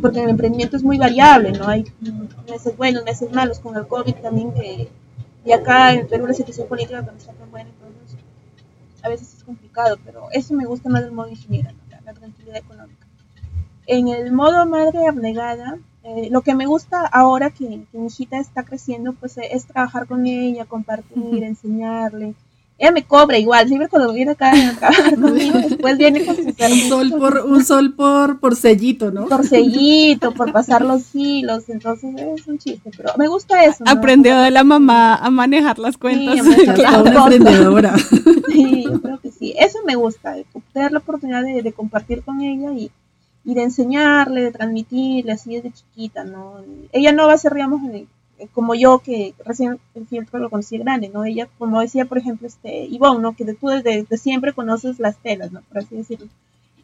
[0.00, 1.68] porque el emprendimiento es muy variable, ¿no?
[1.68, 1.84] Hay
[2.48, 4.88] meses buenos, meses malos, con el COVID también, que,
[5.44, 7.68] y acá en Perú la situación política no está tan buena,
[9.04, 11.70] a veces es complicado, pero eso me gusta más del modo ingeniero,
[12.04, 13.06] la, tranquilidad económica.
[13.86, 18.64] En el modo madre abnegada, eh, lo que me gusta ahora que, mi hijita está
[18.64, 22.34] creciendo, pues es trabajar con ella, compartir, enseñarle,
[22.76, 26.42] ella me cobra igual, siempre cuando viene acá a trabajar conmigo, después viene con su
[26.42, 29.26] un sol por Un sol por, por sellito, ¿no?
[29.26, 33.84] Por sellito, por pasar los hilos, entonces es un chiste, pero me gusta eso.
[33.86, 36.44] Aprendió de la mamá a manejar las cuentas.
[36.44, 37.94] Sí, claro, una emprendedora.
[38.54, 40.36] Sí, yo creo que sí, eso me gusta,
[40.72, 42.88] tener la oportunidad de, compartir con ella y,
[43.44, 46.58] y de enseñarle, de transmitirle así desde chiquita, ¿no?
[46.92, 47.80] Ella no va a ser, digamos,
[48.52, 51.24] como yo que recién el fieltro lo conocí grande, ¿no?
[51.24, 53.34] Ella, como decía, por ejemplo, este, Ivonne, ¿no?
[53.34, 55.62] Que tú desde, siempre conoces las telas, ¿no?
[55.62, 56.28] Por así decirlo,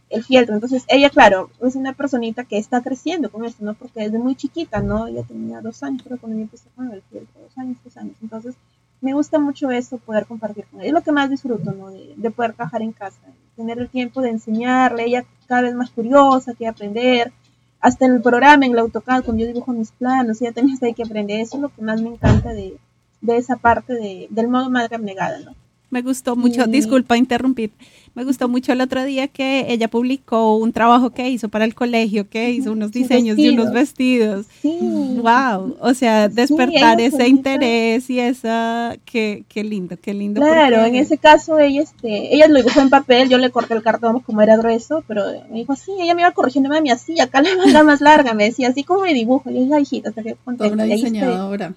[0.08, 0.54] el fieltro.
[0.54, 3.74] Entonces, ella, claro, es una personita que está creciendo con esto, ¿no?
[3.74, 5.06] Porque desde muy chiquita, ¿no?
[5.06, 8.16] Ella tenía dos años, pero cuando yo empecé con el fieltro, dos años, tres años.
[8.22, 8.54] Entonces,
[9.00, 10.88] me gusta mucho eso, poder compartir con ella.
[10.88, 11.90] Es lo que más disfruto, ¿no?
[11.90, 13.20] De, de poder trabajar en casa,
[13.56, 17.32] tener el tiempo de enseñarle, ella cada vez más curiosa, quiere aprender,
[17.80, 20.94] hasta en el programa, en el AutoCAD, cuando yo dibujo mis planos, ya también hay
[20.94, 21.40] que aprender.
[21.40, 22.78] Eso es lo que más me encanta de,
[23.20, 25.54] de esa parte de, del modo madre abnegada, ¿no?
[25.90, 27.72] Me gustó mucho, disculpa interrumpir,
[28.14, 31.74] me gustó mucho el otro día que ella publicó un trabajo que hizo para el
[31.74, 34.46] colegio, que hizo unos diseños de unos vestidos.
[34.62, 34.78] Sí.
[34.80, 40.40] Wow, o sea, despertar ese interés y esa, qué, qué lindo, qué lindo.
[40.40, 43.82] Claro, en ese caso ella, este, ella lo dibujó en papel, yo le corté el
[43.82, 47.42] cartón como era grueso, pero me dijo, sí, ella me iba corrigiendo, mami, así, acá
[47.42, 50.70] la manga más larga, me decía, así como me dibujo, y yo, hijita, te Toda
[50.70, 51.74] una diseñadora.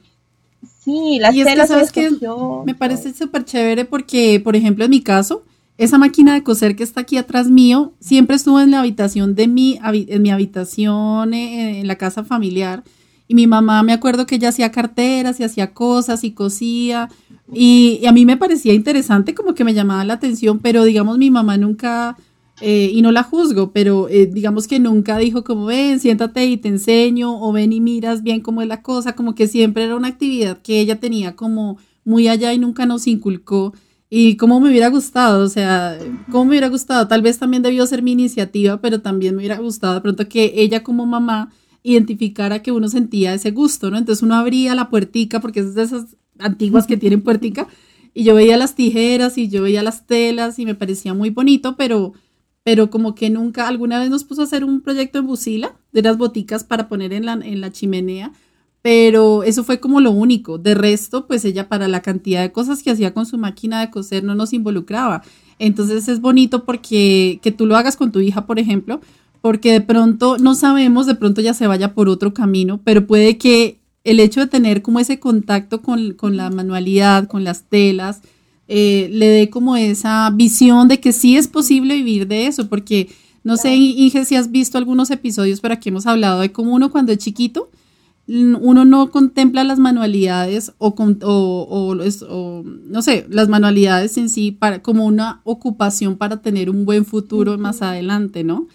[0.83, 4.91] Sí, las y telas es que, ¿sabes Me parece súper chévere porque, por ejemplo, en
[4.91, 5.43] mi caso,
[5.77, 9.47] esa máquina de coser que está aquí atrás mío siempre estuvo en la habitación de
[9.47, 12.83] mi, en mi habitación eh, en la casa familiar.
[13.27, 17.09] Y mi mamá, me acuerdo que ella hacía carteras y hacía cosas y cosía.
[17.51, 21.31] y, a mí me parecía interesante, como que me llamaba la atención, pero digamos, mi
[21.31, 22.17] mamá nunca
[22.65, 26.55] eh, y no la juzgo, pero eh, digamos que nunca dijo como ven, siéntate y
[26.55, 29.97] te enseño, o ven y miras bien cómo es la cosa, como que siempre era
[29.97, 33.73] una actividad que ella tenía como muy allá y nunca nos inculcó.
[34.09, 35.99] Y cómo me hubiera gustado, o sea,
[36.31, 39.57] cómo me hubiera gustado, tal vez también debió ser mi iniciativa, pero también me hubiera
[39.57, 43.97] gustado de pronto que ella como mamá identificara que uno sentía ese gusto, ¿no?
[43.97, 47.67] Entonces uno abría la puertica, porque es de esas antiguas que tienen puertica,
[48.13, 51.75] y yo veía las tijeras y yo veía las telas y me parecía muy bonito,
[51.75, 52.13] pero
[52.63, 56.01] pero como que nunca, alguna vez nos puso a hacer un proyecto en Busila de
[56.01, 58.31] las boticas para poner en la, en la chimenea,
[58.81, 60.57] pero eso fue como lo único.
[60.57, 63.89] De resto, pues ella para la cantidad de cosas que hacía con su máquina de
[63.89, 65.23] coser no nos involucraba.
[65.59, 68.99] Entonces es bonito porque que tú lo hagas con tu hija, por ejemplo,
[69.41, 73.37] porque de pronto no sabemos, de pronto ya se vaya por otro camino, pero puede
[73.37, 78.21] que el hecho de tener como ese contacto con, con la manualidad, con las telas,
[78.67, 83.09] eh, le dé como esa visión de que sí es posible vivir de eso, porque
[83.43, 86.91] no sé, Inge, si has visto algunos episodios, pero aquí hemos hablado de cómo uno
[86.91, 87.69] cuando es chiquito,
[88.25, 95.05] uno no contempla las manualidades o, o, no sé, las manualidades en sí para, como
[95.05, 98.67] una ocupación para tener un buen futuro más adelante, ¿no?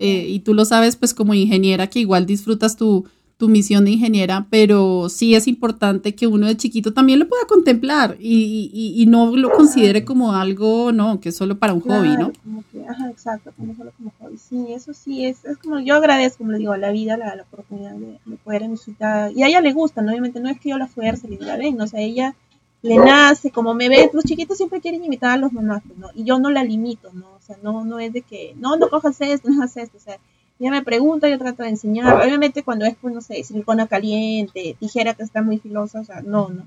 [0.00, 3.04] Eh, y tú lo sabes pues como ingeniera que igual disfrutas tu,
[3.38, 7.46] tu misión de ingeniera, pero sí es importante que uno de chiquito también lo pueda
[7.46, 12.16] contemplar y, y, no lo considere como algo, no, que es solo para un hobby,
[12.18, 12.32] ¿no?
[12.42, 14.36] Como que, ajá, exacto, como solo como hobby.
[14.38, 17.36] Sí, eso sí, es, es como, yo agradezco, como le digo, a la vida, la,
[17.36, 20.10] la oportunidad de, poder visitar, y a ella le gusta, ¿no?
[20.10, 22.34] obviamente no es que yo la fuerce, le diga, ven, o sea, ella
[22.82, 26.08] le nace, como me ve, los chiquitos siempre quieren imitar a los mamás, ¿no?
[26.14, 27.26] Y yo no la limito, ¿no?
[27.36, 30.00] O sea, no, no es de que, no, no cojas esto, no hagas esto, o
[30.00, 30.18] sea,
[30.60, 32.20] ella me pregunta, yo trato de enseñar.
[32.20, 36.20] Obviamente cuando es, pues, no sé, silicona caliente, tijera que está muy filosa, o sea,
[36.22, 36.66] no, no.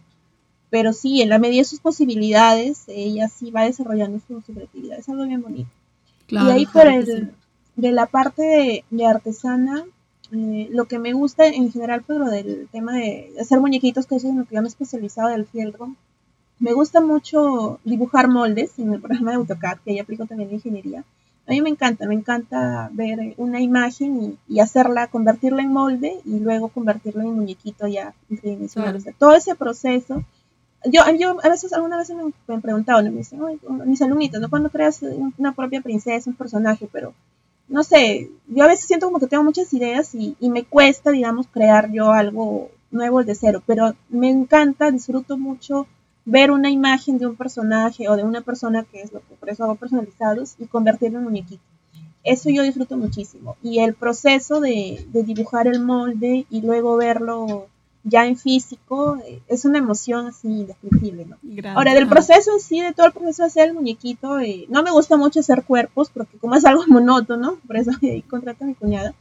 [0.69, 4.99] Pero sí, en la medida de sus posibilidades, ella sí va desarrollando su, creatividad.
[4.99, 5.69] Es algo bien bonito.
[6.29, 7.33] y ahí por el,
[7.75, 9.83] de la parte de, artesana,
[10.31, 14.27] eh, lo que me gusta en general, pero del tema de hacer muñequitos, que eso
[14.27, 15.93] es en lo que yo me he especializado del fieltro,
[16.59, 20.55] me gusta mucho dibujar moldes en el programa de AutoCAD, que ya aplico también en
[20.55, 21.03] ingeniería.
[21.51, 26.39] A mí me encanta, me encanta ver una imagen y, hacerla, convertirla en molde y
[26.39, 29.03] luego convertirla en muñequito ya tridimensional.
[29.19, 30.23] todo ese proceso.
[30.85, 33.41] Yo, yo a veces, algunas veces me, han preguntado, me dicen,
[33.85, 34.49] mis alumnitos, ¿no?
[34.49, 35.01] Cuando creas
[35.37, 37.13] una propia princesa, un personaje, pero
[37.67, 41.11] no sé, yo a veces siento como que tengo muchas ideas y, y me cuesta,
[41.11, 45.85] digamos, crear yo algo nuevo de cero, pero me encanta, disfruto mucho
[46.25, 49.49] ver una imagen de un personaje o de una persona que es lo que por
[49.49, 51.63] eso hago personalizados y convertirlo en muñequito.
[52.23, 53.55] Eso yo disfruto muchísimo.
[53.63, 57.67] Y el proceso de, dibujar el molde y luego verlo
[58.03, 61.37] ya en físico eh, es una emoción así indescriptible, ¿no?
[61.75, 64.81] Ahora, del proceso en sí, de todo el proceso de hacer el muñequito, eh, no
[64.81, 67.91] me gusta mucho hacer cuerpos porque como es algo monótono, por eso
[68.29, 69.13] contrato a mi cuñada.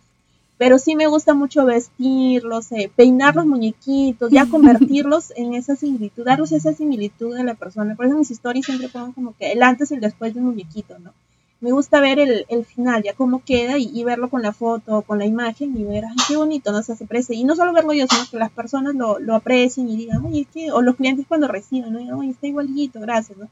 [0.60, 6.22] Pero sí me gusta mucho vestirlos, eh, peinar los muñequitos, ya convertirlos en esa similitud,
[6.22, 7.96] darles esa similitud de la persona.
[7.96, 10.48] Por eso mis historias siempre pongo como que el antes y el después de un
[10.48, 11.14] muñequito, ¿no?
[11.62, 15.18] Me gusta ver el, el final, ya cómo queda y, verlo con la foto, con
[15.18, 16.82] la imagen y ver, ay, qué bonito, ¿no?
[16.82, 17.34] se aprecia.
[17.34, 20.46] Y no solo verlo yo, sino que las personas lo, lo aprecien y digan, oye,
[20.54, 22.00] es o los clientes cuando reciben, ¿no?
[22.00, 23.48] Digan, oye, está igualito, gracias, ¿no?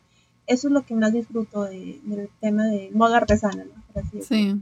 [0.47, 4.03] Eso es lo que más disfruto de, del tema de moda artesana, ¿no?
[4.21, 4.61] sí.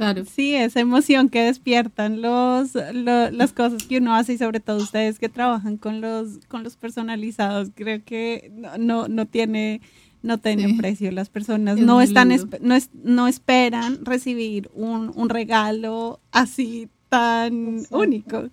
[0.00, 0.24] Claro.
[0.24, 5.18] Sí, esa emoción que despiertan los, las cosas que uno hace y sobre todo ustedes
[5.18, 9.82] que trabajan con los, con los personalizados, creo que no, no, tiene,
[10.22, 11.12] no tiene precio.
[11.12, 12.30] Las personas no están,
[12.62, 18.48] no, no esperan recibir un, un regalo así tan único.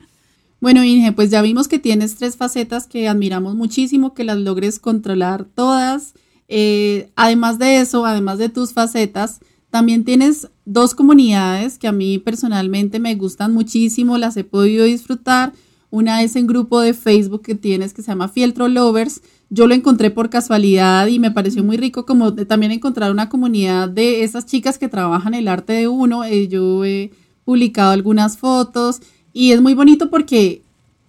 [0.60, 4.80] Bueno, Inge, pues ya vimos que tienes tres facetas que admiramos muchísimo, que las logres
[4.80, 6.14] controlar todas.
[6.50, 12.18] Eh, además de eso, además de tus facetas, también tienes dos comunidades que a mí
[12.20, 15.54] personalmente me gustan muchísimo, las he podido disfrutar.
[15.90, 19.22] Una es en grupo de Facebook que tienes que se llama Fieltro Lovers.
[19.50, 23.88] Yo lo encontré por casualidad y me pareció muy rico como también encontrar una comunidad
[23.88, 26.26] de esas chicas que trabajan el arte de uno.
[26.26, 27.12] Eh, yo he
[27.46, 29.02] publicado algunas fotos
[29.32, 30.64] y es muy bonito porque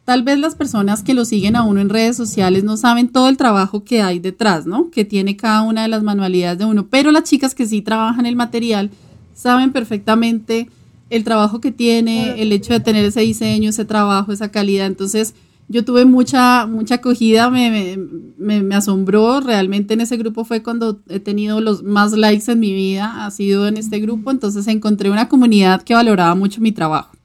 [0.09, 3.29] tal vez las personas que lo siguen a uno en redes sociales no saben todo
[3.29, 4.91] el trabajo que hay detrás, ¿no?
[4.91, 8.25] Que tiene cada una de las manualidades de uno, pero las chicas que sí trabajan
[8.25, 8.91] el material
[9.35, 10.71] saben perfectamente
[11.11, 14.87] el trabajo que tiene, el hecho de tener ese diseño, ese trabajo, esa calidad.
[14.87, 15.35] Entonces,
[15.69, 17.99] yo tuve mucha, mucha acogida, me,
[18.39, 22.61] me, me, asombró, realmente en ese grupo fue cuando he tenido los más likes en
[22.61, 26.73] mi vida, ha sido en este grupo, entonces encontré una comunidad que valoraba mucho mi
[26.73, 27.18] trabajo.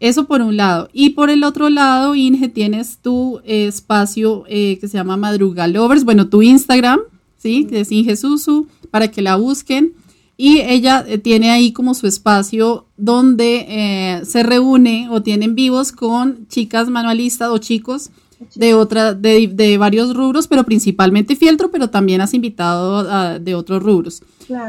[0.00, 0.88] Eso por un lado.
[0.92, 6.04] Y por el otro lado, Inge, tienes tu espacio eh, que se llama Madruga Lovers,
[6.04, 7.00] bueno, tu Instagram,
[7.36, 7.66] ¿sí?
[7.68, 9.94] Que es Inge Susu, para que la busquen.
[10.36, 15.90] Y ella eh, tiene ahí como su espacio donde eh, se reúne o tienen vivos
[15.90, 18.10] con chicas manualistas o chicos
[18.54, 23.82] de otra, de, de, varios rubros, pero principalmente fieltro, pero también has invitado de otros
[23.82, 24.22] rubros.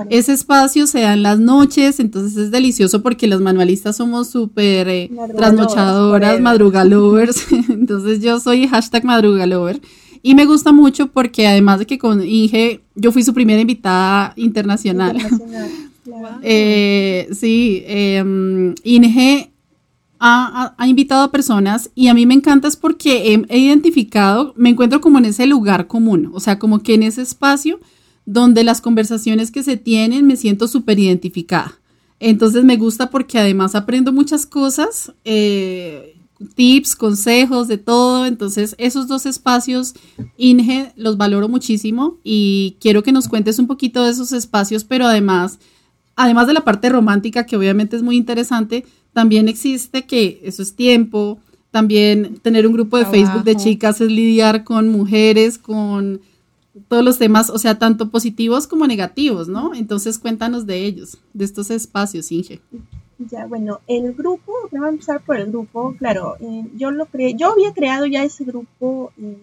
[0.10, 4.90] Ese espacio se da en las noches, entonces es delicioso porque los manualistas somos súper
[4.90, 7.48] eh, trasnochadoras, madrugalovers.
[7.70, 9.80] entonces yo soy hashtag madrugalover.
[10.22, 14.34] Y me gusta mucho porque además de que con Inge, yo fui su primera invitada
[14.36, 15.18] internacional.
[16.42, 19.52] Eh, sí, em, Inge
[20.20, 25.00] ha, invitado a personas y a mí me encanta es porque he, identificado, me encuentro
[25.00, 27.80] como en ese lugar común, o sea, como que en ese espacio
[28.26, 31.80] donde las conversaciones que se tienen me siento súper identificada.
[32.20, 36.18] Entonces me gusta porque además aprendo muchas cosas, eh,
[36.56, 38.26] tips, consejos, de todo.
[38.26, 39.94] Entonces esos dos espacios,
[40.38, 45.08] Inge, los valoro muchísimo y quiero que nos cuentes un poquito de esos espacios, pero
[45.08, 45.60] además,
[46.18, 50.76] además de la parte romántica que obviamente es muy interesante, también existe que eso es
[50.76, 51.40] tiempo,
[51.72, 56.22] también tener un grupo de Facebook de chicas es lidiar con mujeres, con
[56.88, 59.74] todos los temas, o sea, tanto positivos como negativos, ¿no?
[59.76, 62.62] Entonces cuéntanos de ellos, de estos espacios, Inge.
[63.20, 67.34] Ya, bueno, el grupo, vamos a empezar por el grupo, claro, eh, yo lo creé,
[67.34, 69.38] yo había creado ya ese grupo eh,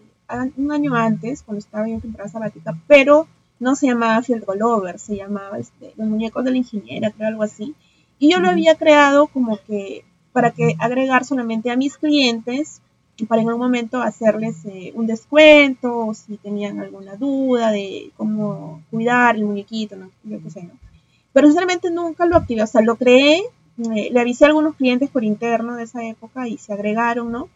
[0.57, 3.29] un año antes, cuando estaba en temporada sabática, pero
[3.61, 7.43] no se llamaba Field Lover, se llamaba este, Los Muñecos de la Ingeniera, creo algo
[7.43, 7.75] así.
[8.19, 12.81] Y yo lo había creado como que para que agregar solamente a mis clientes
[13.25, 18.83] para en un momento hacerles eh, un descuento o si tenían alguna duda de cómo
[18.91, 20.73] cuidar el muñequito, no, yo qué sé, ¿no?
[21.33, 23.43] Pero sinceramente nunca lo activé, o sea, lo creé,
[23.79, 27.49] eh, le avisé a algunos clientes por interno de esa época y se agregaron, ¿no?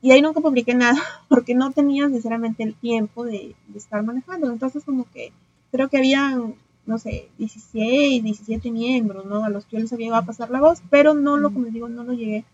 [0.00, 4.50] Y ahí nunca publiqué nada porque no tenía sinceramente el tiempo de, de estar manejando.
[4.50, 5.32] Entonces como que
[5.72, 6.54] creo que habían
[6.88, 9.44] no sé, 16, 17 miembros, ¿no?
[9.44, 11.74] A los que yo les había a pasar la voz, pero no lo, como les
[11.74, 12.46] digo, no lo llegué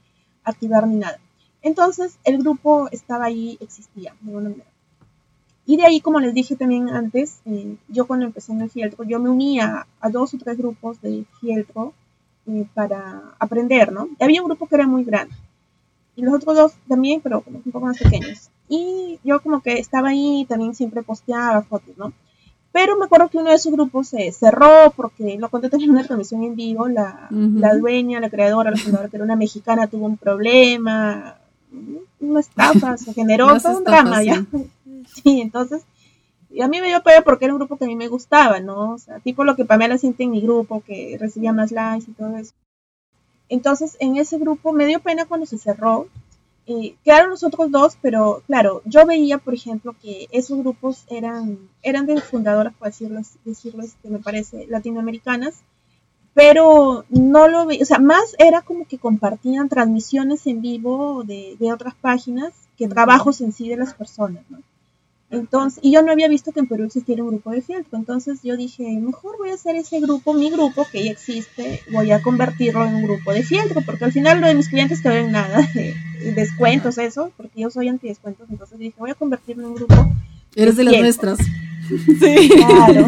[0.42, 1.20] a activar ni nada.
[1.62, 4.70] Entonces, el grupo estaba ahí, existía, de alguna manera.
[5.66, 9.04] Y de ahí, como les dije también antes, eh, yo cuando empecé en el fieltro,
[9.04, 11.94] yo me unía a dos o tres grupos de fieltro
[12.48, 14.08] eh, para aprender, ¿no?
[14.18, 15.34] Y había un grupo que era muy grande.
[16.16, 18.50] Y los otros dos también, pero como un poco más pequeños.
[18.68, 22.12] Y yo como que estaba ahí, también siempre posteaba fotos, ¿no?
[22.74, 26.02] Pero me acuerdo que uno de esos grupos se cerró porque lo conté en una
[26.02, 26.88] transmisión en vivo.
[26.88, 31.36] La, la, dueña, la creadora, la fundadora, que era una mexicana, tuvo un problema,
[32.18, 34.44] una estafa, se generó todo un drama ya.
[35.06, 35.84] Sí, entonces,
[36.50, 38.58] y a mí me dio pena porque era un grupo que a mí me gustaba,
[38.58, 38.94] ¿no?
[38.94, 42.14] O sea, tipo lo que Pamela siente en mi grupo, que recibía más likes y
[42.14, 42.54] todo eso.
[43.48, 46.08] Entonces, en ese grupo me dio pena cuando se cerró
[46.66, 51.58] eh, quedaron los otros dos, pero claro, yo veía, por ejemplo, que esos grupos eran,
[51.82, 55.62] eran de fundadoras, por decirlo, decirlo este, me parece, latinoamericanas,
[56.32, 61.56] pero no lo vi, o sea, más era como que compartían transmisiones en vivo de,
[61.60, 64.58] de otras páginas que trabajos en sí de las personas, ¿no?
[65.38, 68.40] Entonces, y yo no había visto que en Perú existiera un grupo de fieltro, entonces
[68.42, 72.22] yo dije, mejor voy a hacer ese grupo, mi grupo que ya existe, voy a
[72.22, 75.32] convertirlo en un grupo de fieltro, porque al final lo de mis clientes que ven
[75.32, 75.94] nada, de,
[76.34, 80.12] descuentos, eso, porque yo soy anti descuentos, entonces dije, voy a convertirlo en un grupo.
[80.54, 81.38] Eres de, las nuestras.
[82.18, 82.48] Sí.
[82.48, 83.06] Claro.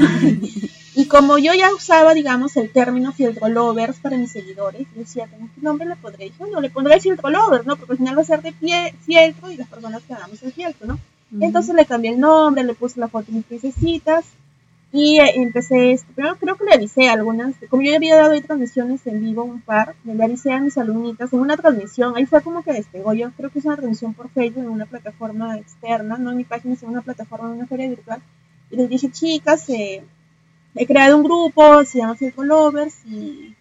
[0.96, 5.26] Y como yo ya usaba, digamos, el término filtro lovers para mis seguidores, yo decía,
[5.26, 6.24] ¿qué nombre le pondré?
[6.24, 7.76] Dije, bueno, le pondré filtro lovers, ¿no?
[7.76, 10.52] Porque al final va a ser de pie, fieltro y las personas que hagamos el
[10.52, 10.98] fieltro, ¿no?
[11.40, 14.24] Entonces le cambié el nombre, le puse la foto de mis princesitas
[14.92, 16.10] y eh, empecé, esto.
[16.14, 19.60] primero creo que le avisé a algunas, como yo había dado transmisiones en vivo un
[19.60, 23.30] par, le avisé a mis alumnitas en una transmisión, ahí fue como que despegó, yo
[23.36, 26.76] creo que es una transmisión por Facebook en una plataforma externa, no en mi página,
[26.76, 28.22] sino en una plataforma, en una feria virtual,
[28.70, 30.02] y les dije, chicas, eh,
[30.74, 33.54] he creado un grupo, se llama Circle Lovers, y,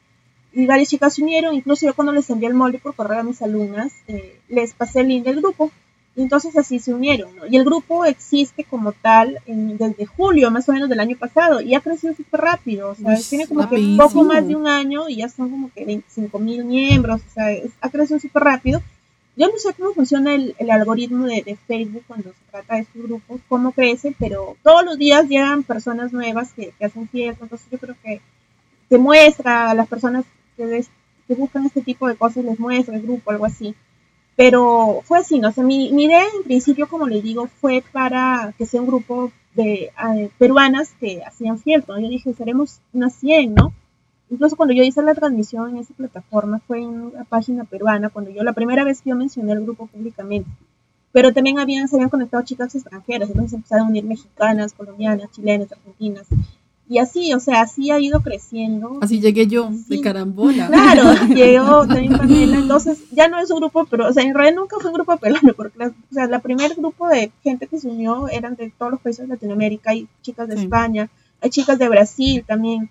[0.54, 3.24] y, varias chicas se unieron, incluso yo cuando les envié el molde por correo a
[3.24, 5.72] mis alumnas, eh, les pasé el link del grupo,
[6.24, 7.46] entonces así se unieron, ¿no?
[7.46, 11.76] Y el grupo existe como tal desde julio, más o menos del año pasado, y
[11.76, 15.18] ha crecido súper rápido, o sea, tiene como que poco más de un año y
[15.18, 17.48] ya son como que 25 mil miembros, o sea,
[17.82, 18.82] ha crecido súper rápido.
[19.38, 23.42] Yo no sé cómo funciona el, algoritmo de, Facebook cuando se trata de estos grupos,
[23.50, 27.96] cómo crece, pero todos los días llegan personas nuevas que, hacen fiesta, entonces yo creo
[28.02, 28.22] que
[28.88, 30.24] te muestra a las personas
[30.56, 30.86] que,
[31.28, 33.76] que buscan este tipo de cosas, les muestra el grupo, algo así.
[34.36, 35.50] Pero fue así, ¿no?
[35.50, 39.32] O sea, mi, idea en principio, como les digo, fue para que sea un grupo
[39.54, 42.00] de eh, peruanas que hacían fiel, ¿no?
[42.00, 43.74] Yo dije, seremos unas 100, ¿no?
[44.30, 48.32] Incluso cuando yo hice la transmisión en esa plataforma fue en una página peruana, cuando
[48.32, 50.50] yo la primera vez que yo mencioné el grupo públicamente.
[51.14, 55.72] Pero también habían, se habían conectado chicas extranjeras, entonces empezaron a unir mexicanas, colombianas, chilenas,
[55.72, 56.28] argentinas.
[56.88, 59.00] Y así, o sea, así ha ido creciendo.
[59.02, 60.68] Así llegué yo, de carambola.
[60.76, 62.58] Claro, llegó también Pamela.
[62.58, 65.18] Entonces, ya no es un grupo, pero, o sea, en realidad nunca fue un grupo
[65.18, 68.72] peruano, porque, la, o sea, la primer grupo de gente que se unió eran de
[68.78, 71.10] todos los países de Latinoamérica, hay chicas de España,
[71.42, 72.90] hay chicas de Brasil también.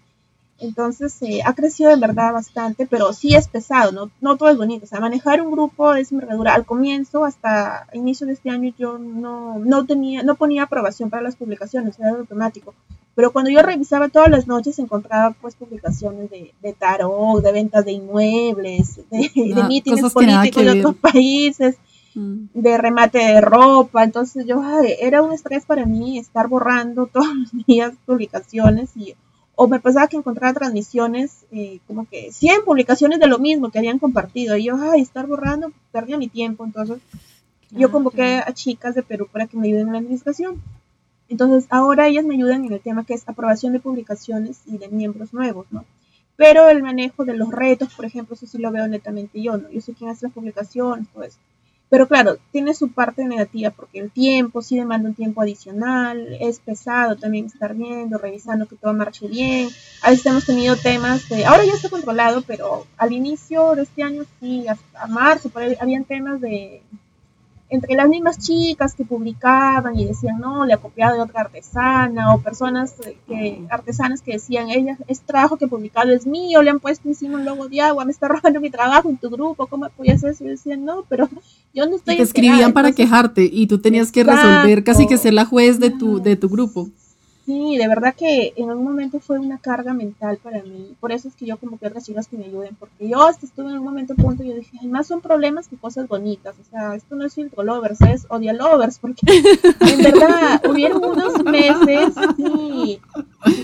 [0.59, 4.11] Entonces, eh, ha crecido en verdad bastante, pero sí es pesado, ¿no?
[4.21, 4.85] No todo es bonito.
[4.85, 6.55] O sea, manejar un grupo es envergadura.
[6.55, 11.23] Al comienzo, hasta inicio de este año, yo no, no tenía, no ponía aprobación para
[11.23, 12.75] las publicaciones, era automático.
[13.15, 17.85] Pero cuando yo revisaba todas las noches encontraba pues publicaciones de, de tarot, de ventas
[17.85, 21.77] de inmuebles, de, de ah, mítines políticos de otros países,
[22.15, 22.47] mm.
[22.55, 24.03] de remate de ropa.
[24.03, 24.61] Entonces yo,
[24.99, 29.15] era un estrés para mí estar borrando todos los días publicaciones y
[29.57, 33.79] o me pasaba que encontraba transmisiones eh, como que 100 publicaciones de lo mismo que
[33.79, 36.65] habían compartido y yo, ay, estar borrando, perdía mi tiempo.
[36.65, 36.99] Entonces
[37.71, 40.63] yo ah, convoqué a chicas de Perú para que me ayuden en la administración.
[41.29, 44.89] Entonces, ahora ellas me ayudan en el tema que es aprobación de publicaciones y de
[44.89, 45.85] miembros nuevos, ¿no?
[46.37, 49.71] Pero el manejo de los retos, por ejemplo, eso sí lo veo netamente yo, ¿no?
[49.71, 51.39] Yo sé quién hace las publicaciones, todo eso.
[51.91, 56.59] Pero claro, tiene su parte negativa porque el tiempo sí demanda un tiempo adicional, es
[56.59, 59.69] pesado también estar viendo, revisando que todo marche bien.
[60.03, 64.03] A veces hemos tenido temas de, ahora ya está controlado, pero al inicio de este
[64.03, 66.83] año sí, hasta marzo, por habían temas de
[67.75, 72.35] entre las mismas chicas que publicaban y decían, no, le ha copiado de otra artesana,
[72.35, 72.95] o personas
[73.27, 77.37] que, artesanas que decían, ella, es trabajo que publicado es mío, le han puesto encima
[77.37, 80.45] un logo de agua, me está robando mi trabajo en tu grupo, ¿cómo apoyas eso?
[80.45, 81.29] Y decían, no, pero
[81.75, 82.15] yo no estoy...
[82.15, 85.79] Y te escribían para quejarte y tú tenías que resolver, casi que ser la juez
[85.79, 86.89] de tu, de tu grupo.
[87.47, 90.97] Sí, de verdad que en algún momento fue una carga mental para mí.
[90.99, 93.45] Por eso es que yo como que otras chicas que me ayuden, porque yo hasta
[93.45, 96.55] estuve en un momento punto y yo dije, más son problemas que cosas bonitas.
[96.59, 101.45] O sea, esto no es filtro lovers, es odia lovers, porque en verdad hubieron unos
[101.45, 103.01] meses, sí,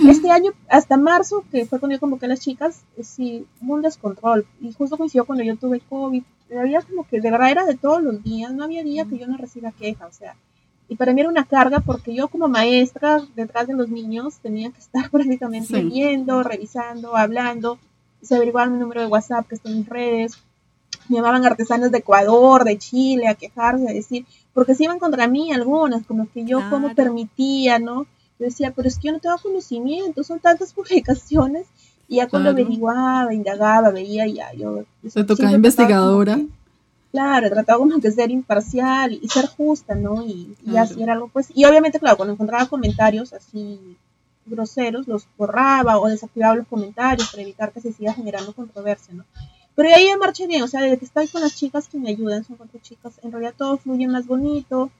[0.07, 3.83] este año hasta marzo, que fue cuando yo convoqué a las chicas, sí, hubo un
[3.83, 4.45] descontrol.
[4.61, 6.23] Y justo coincidió cuando yo tuve COVID.
[6.59, 9.27] Había como que de verdad era de todos los días, no había día que yo
[9.27, 10.35] no reciba queja, o sea
[10.91, 14.71] y para mí era una carga porque yo como maestra detrás de los niños tenía
[14.73, 17.79] que estar prácticamente viendo, revisando, hablando,
[18.21, 20.39] se averiguaba mi número de WhatsApp que está en mis redes,
[21.09, 25.29] me llamaban artesanos de Ecuador, de Chile, a quejarse, a decir, porque se iban contra
[25.29, 28.07] mí algunas, como que yo como permitía, ¿no?
[28.41, 31.67] Yo decía, pero es que yo no tengo conocimiento, son tantas publicaciones,
[32.09, 34.83] y ya cuando averiguaba, indagaba, veía, ya yo...
[35.09, 36.41] Se tocaba investigadora.
[37.13, 40.25] Claro, como de ser imparcial y ser justa, ¿no?
[40.25, 43.97] Y, y hacer algo, pues, y obviamente, claro, cuando encontraba comentarios así
[44.47, 49.25] groseros, los borraba o desactivaba los comentarios para evitar que se siga generando controversia, ¿no?
[49.75, 52.45] Pero ahí marcha bien, o sea, desde que estoy con las chicas que me ayudan,
[52.45, 54.91] son cuatro chicas, en realidad todo fluye más bonito,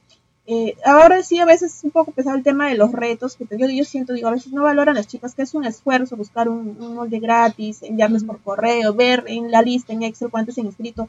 [0.47, 3.47] Eh, ahora sí, a veces es un poco pesado el tema de los retos, que
[3.57, 6.49] yo, yo siento, digo, a veces no valoran las chicas que es un esfuerzo buscar
[6.49, 10.67] un, molde gratis, enviarles por correo, ver en la lista, en Excel, cuántos se han
[10.67, 11.09] inscrito.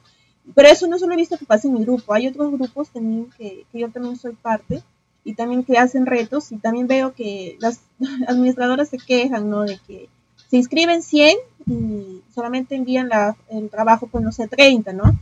[0.56, 3.30] Pero eso no solo he visto que pasa en mi grupo, hay otros grupos también
[3.38, 4.84] que, que yo también soy parte
[5.24, 7.82] y también que hacen retos y también veo que las
[8.28, 9.64] administradoras se quejan, ¿no?
[9.64, 10.10] De que
[10.50, 11.38] se inscriben 100
[11.68, 15.18] y solamente envían la, el trabajo, pues no sé, 30, ¿no?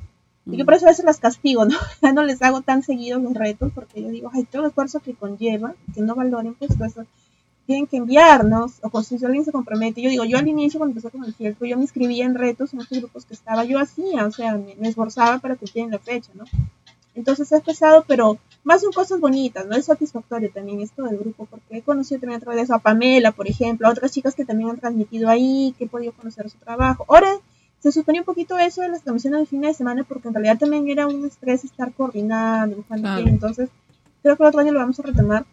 [0.45, 1.77] Y yo por eso a veces las castigo, ¿no?
[2.01, 4.99] Ya no les hago tan seguido los retos porque yo digo, ay, todo el esfuerzo
[4.99, 7.05] que conlleva, que no valoren, pues todo eso
[7.69, 10.01] tienen que enviarnos, o si alguien se compromete.
[10.01, 12.73] Yo digo, yo al inicio cuando empecé con el fieltro, yo me inscribía en retos
[12.73, 15.99] en estos grupos que estaba, yo hacía, o sea, me, esforzaba para cumplir en la
[15.99, 16.45] fecha, ¿no?
[17.13, 19.75] Entonces es pesado, pero más son cosas bonitas, ¿no?
[19.75, 22.79] Es satisfactorio también esto del grupo, porque he conocido también a través de eso a
[22.79, 26.49] Pamela, por ejemplo, a otras chicas que también han transmitido ahí, que he podido conocer
[26.49, 27.05] su trabajo.
[27.07, 27.29] Ahora
[27.77, 30.57] se suspendió un poquito eso de las transmisiones de fin de semana, porque en realidad
[30.57, 33.69] también era un estrés estar coordinando, buscando entonces
[34.23, 35.45] creo que el otro año lo vamos a retomar.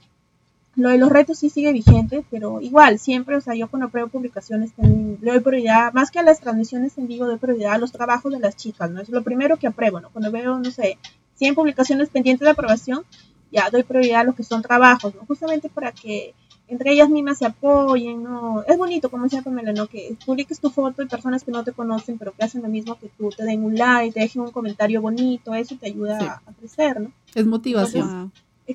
[0.77, 4.09] Lo de los retos sí sigue vigente, pero igual, siempre, o sea, yo cuando apruebo
[4.09, 7.93] publicaciones le doy prioridad, más que a las transmisiones en vivo, doy prioridad a los
[7.93, 9.01] trabajos de las chicas, ¿no?
[9.01, 10.11] Es lo primero que apruebo, ¿no?
[10.11, 10.99] Cuando veo, no sé,
[11.37, 13.05] 100 publicaciones pendientes de aprobación,
[13.51, 15.25] ya doy prioridad a los que son trabajos, ¿no?
[15.27, 16.35] Justamente para que
[16.69, 18.63] entre ellas mismas se apoyen, ¿no?
[18.67, 19.87] Es bonito, como decía Pamela, ¿no?
[19.87, 22.99] Que publiques tu foto y personas que no te conocen, pero que hacen lo mismo
[22.99, 26.53] que tú, te den un like, te dejen un comentario bonito, eso te ayuda a,
[26.53, 27.13] crecer, ¿no?
[27.35, 28.33] Es motivación.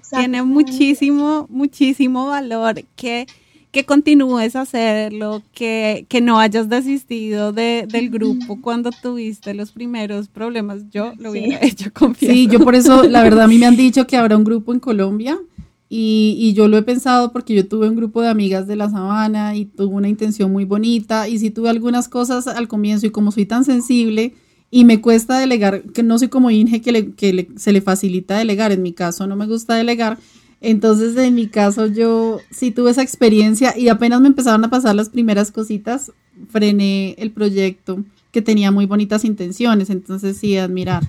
[0.10, 3.28] Tiene muchísimo, muchísimo valor que
[3.72, 9.72] que continúes a hacerlo, que, que no hayas desistido de, del grupo cuando tuviste los
[9.72, 10.90] primeros problemas.
[10.92, 12.34] Yo lo hubiera hecho, confieso.
[12.34, 14.74] Sí, yo por eso, la verdad, a mí me han dicho que habrá un grupo
[14.74, 15.40] en Colombia
[15.88, 18.90] y, y, yo lo he pensado porque yo tuve un grupo de amigas de la
[18.90, 23.10] sabana y tuve una intención muy bonita y sí tuve algunas cosas al comienzo y
[23.10, 24.34] como soy tan sensible
[24.72, 28.38] y me cuesta delegar, que no soy como Inge que, le, que se le facilita
[28.38, 30.18] delegar, en mi caso no me gusta delegar,
[30.62, 34.96] entonces, en mi caso, yo sí tuve esa experiencia y apenas me empezaron a pasar
[34.96, 36.12] las primeras cositas,
[36.50, 41.04] frené el proyecto que tenía muy bonitas intenciones, entonces sí, admirar.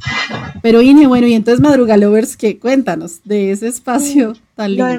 [0.63, 2.59] Pero Ine, bueno, y entonces Madruga Lovers, ¿qué?
[2.59, 4.99] Cuéntanos de ese espacio tan lindo lo de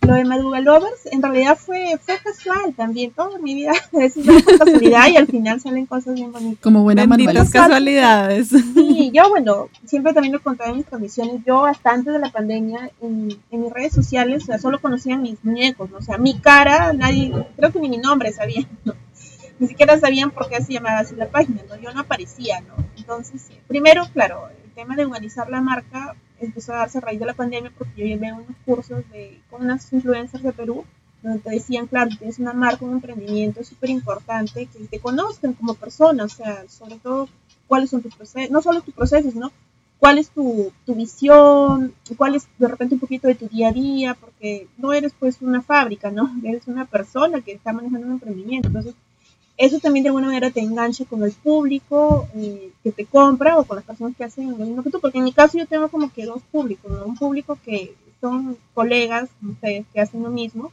[0.00, 5.16] Madruga Lovers en realidad fue, fue casual también, toda mi vida es una casualidad y
[5.16, 6.62] al final salen cosas bien bonitas.
[6.62, 8.48] Como buenas casualidades.
[8.48, 12.30] Sí, yo bueno, siempre también lo contaba en mis transmisiones, yo hasta antes de la
[12.30, 15.98] pandemia en, en mis redes sociales, o sea, solo conocían mis muñecos, ¿no?
[15.98, 18.94] o sea, mi cara, nadie, creo que ni mi nombre sabían, ¿no?
[19.58, 21.76] ni siquiera sabían por qué se llamaba así la página, ¿no?
[21.76, 22.74] Yo no aparecía, ¿no?
[22.96, 27.26] Entonces, primero, claro, el tema de humanizar la marca empezó a darse a raíz de
[27.26, 30.84] la pandemia porque yo llevé unos cursos de, con unas influencers de Perú
[31.22, 35.74] donde te decían, claro, tienes una marca, un emprendimiento, súper importante que te conozcan como
[35.74, 37.28] persona, o sea, sobre todo
[37.66, 39.50] cuáles son tus procesos, no solo tus procesos, ¿no?
[39.98, 41.92] ¿Cuál es tu, tu visión?
[42.16, 44.14] ¿Cuál es de repente un poquito de tu día a día?
[44.14, 46.30] Porque no eres pues una fábrica, ¿no?
[46.44, 48.68] Eres una persona que está manejando un emprendimiento.
[48.68, 48.94] Entonces,
[49.58, 53.64] eso también de alguna manera te engancha con el público eh, que te compra o
[53.64, 55.88] con las personas que hacen lo mismo que tú, porque en mi caso yo tengo
[55.88, 57.04] como que dos públicos, ¿no?
[57.04, 60.70] Un público que son colegas, ustedes, que hacen lo mismo,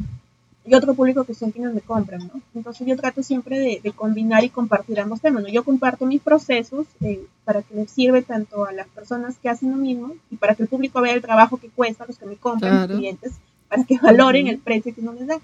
[0.68, 2.42] y otro público que son quienes me compran, ¿no?
[2.54, 5.50] Entonces yo trato siempre de, combinar y compartir ambos temas, ¿no?
[5.50, 9.72] Yo comparto mis procesos eh, para que les sirve tanto a las personas que hacen
[9.72, 12.36] lo mismo y para que el público vea el trabajo que cuesta los que me
[12.36, 13.34] compran, los clientes,
[13.68, 15.40] para que valoren el precio que uno les da.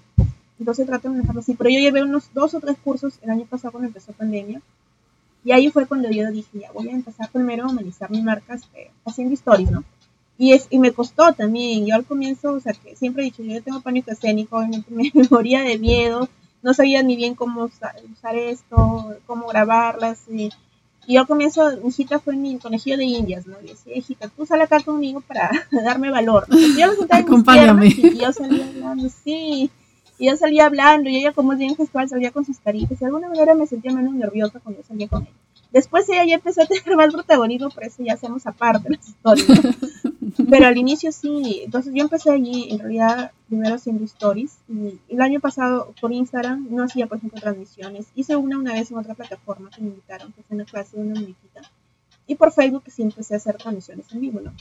[0.62, 1.54] Entonces trato de manejarlo así.
[1.54, 4.62] Pero yo llevé unos dos o tres cursos el año pasado cuando empezó pandemia.
[5.44, 8.54] Y ahí fue cuando yo dije, ya voy a empezar primero a humanizar mi marca
[8.54, 9.82] este, haciendo stories, ¿no?
[10.38, 11.84] Y, es, y me costó también.
[11.84, 15.62] Yo al comienzo, o sea, que siempre he dicho, yo tengo pánico escénico, me, moría
[15.62, 16.28] de miedo,
[16.62, 17.96] no sabía ni bien cómo usar,
[18.36, 20.20] esto, cómo grabarlas.
[20.30, 20.52] Y,
[21.08, 23.56] y, yo al comienzo, mi hijita fue mi conejillo de indias, ¿no?
[23.64, 25.50] Y decía, hijita, tú sal acá conmigo para
[25.84, 26.46] darme valor.
[26.78, 27.88] yo lo Acompáñame.
[27.88, 29.72] y yo salía hablando, sí.
[30.22, 33.00] Y yo salía hablando y ella como es bien gestual salía con sus caritas.
[33.00, 35.32] De alguna manera me sentía menos nerviosa cuando yo salía con ella.
[35.72, 39.48] Después ella ya empezó a tener más protagonismo, por eso ya hacemos aparte las historias.
[40.48, 44.58] Pero al inicio sí, entonces yo empecé allí, en realidad, primero haciendo stories.
[44.68, 48.06] Y el año pasado por Instagram no hacía, por ejemplo, transmisiones.
[48.14, 51.02] Hice una una vez en otra plataforma que me invitaron, que fue una clase de
[51.02, 51.62] una muñequita.
[52.28, 54.52] Y por Facebook sí empecé a hacer transmisiones en vivo, ¿no?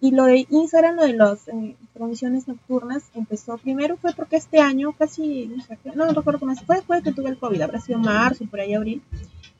[0.00, 4.60] Y lo de Instagram, lo de las eh, transmisiones nocturnas, empezó primero fue porque este
[4.60, 5.50] año casi,
[5.94, 9.02] no recuerdo cómo fue, fue que tuve el COVID, habrá sido marzo, por ahí abril.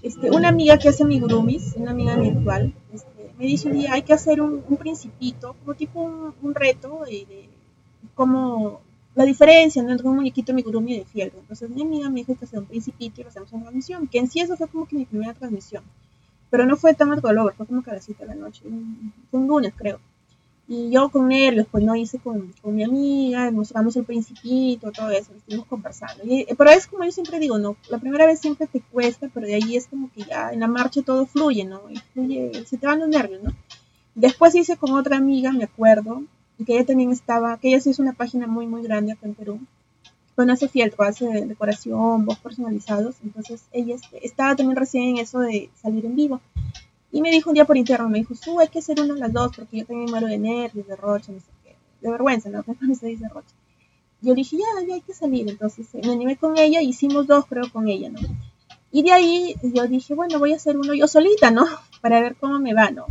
[0.01, 4.03] Este, una amiga que hace amigurumis, una amiga virtual, este, me dice un día, hay
[4.03, 7.49] que hacer un, principito, como tipo un, reto de,
[8.14, 8.80] como
[9.16, 11.32] la diferencia entre un muñequito amigurumi y de fiel.
[11.36, 14.18] Entonces mi amiga me dijo que hacer un principito y lo hacemos en transmisión, que
[14.18, 15.82] en sí eso fue como que mi primera transmisión.
[16.49, 18.62] Pero no fue tan algo fue como que a las 7 de la noche,
[19.30, 19.99] fue un lunes creo.
[20.71, 25.11] Y yo con nervios, pues no hice con, con mi amiga, mostramos el principito, todo
[25.11, 26.23] eso, estuvimos conversando.
[26.25, 29.31] Y, eh, pero es como yo siempre digo, no, la primera vez siempre te cuesta,
[29.33, 31.81] pero de ahí es como que ya en la marcha todo fluye, ¿no?
[31.89, 33.53] Y fluye, se te van los nervios, ¿no?
[34.14, 36.23] Después hice con otra amiga, me acuerdo,
[36.66, 39.35] que ella también estaba, que ella sí es una página muy, muy grande acá en
[39.35, 39.61] Perú.
[40.37, 43.16] Bueno, hace fieltro, hace decoración, voz personalizados.
[43.25, 46.41] Entonces ella este, estaba también recién en eso de salir en vivo.
[47.11, 49.21] Y me dijo un día por interno, me dijo, tú hay que hacer una de
[49.21, 52.51] las dos porque yo también muero de nervios, de rocha, no sé qué, de vergüenza,
[52.51, 52.65] ¿no?
[52.81, 53.55] No se dice rocha.
[54.21, 55.49] Yo dije, ya, ya hay que salir.
[55.49, 58.19] Entonces eh, me animé con ella, hicimos dos, creo, con ella, ¿no?
[58.91, 61.67] Y de ahí yo dije, bueno, voy a hacer uno yo solita, ¿no?
[62.01, 63.07] Para ver cómo me va, ¿no?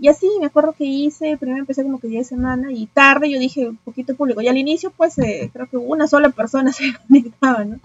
[0.00, 3.38] Y así me acuerdo que hice, primero empecé como que 10 semanas y tarde yo
[3.40, 4.40] dije un poquito público.
[4.40, 7.80] Y al inicio pues eh, creo que una sola persona se conectaba, ¿no?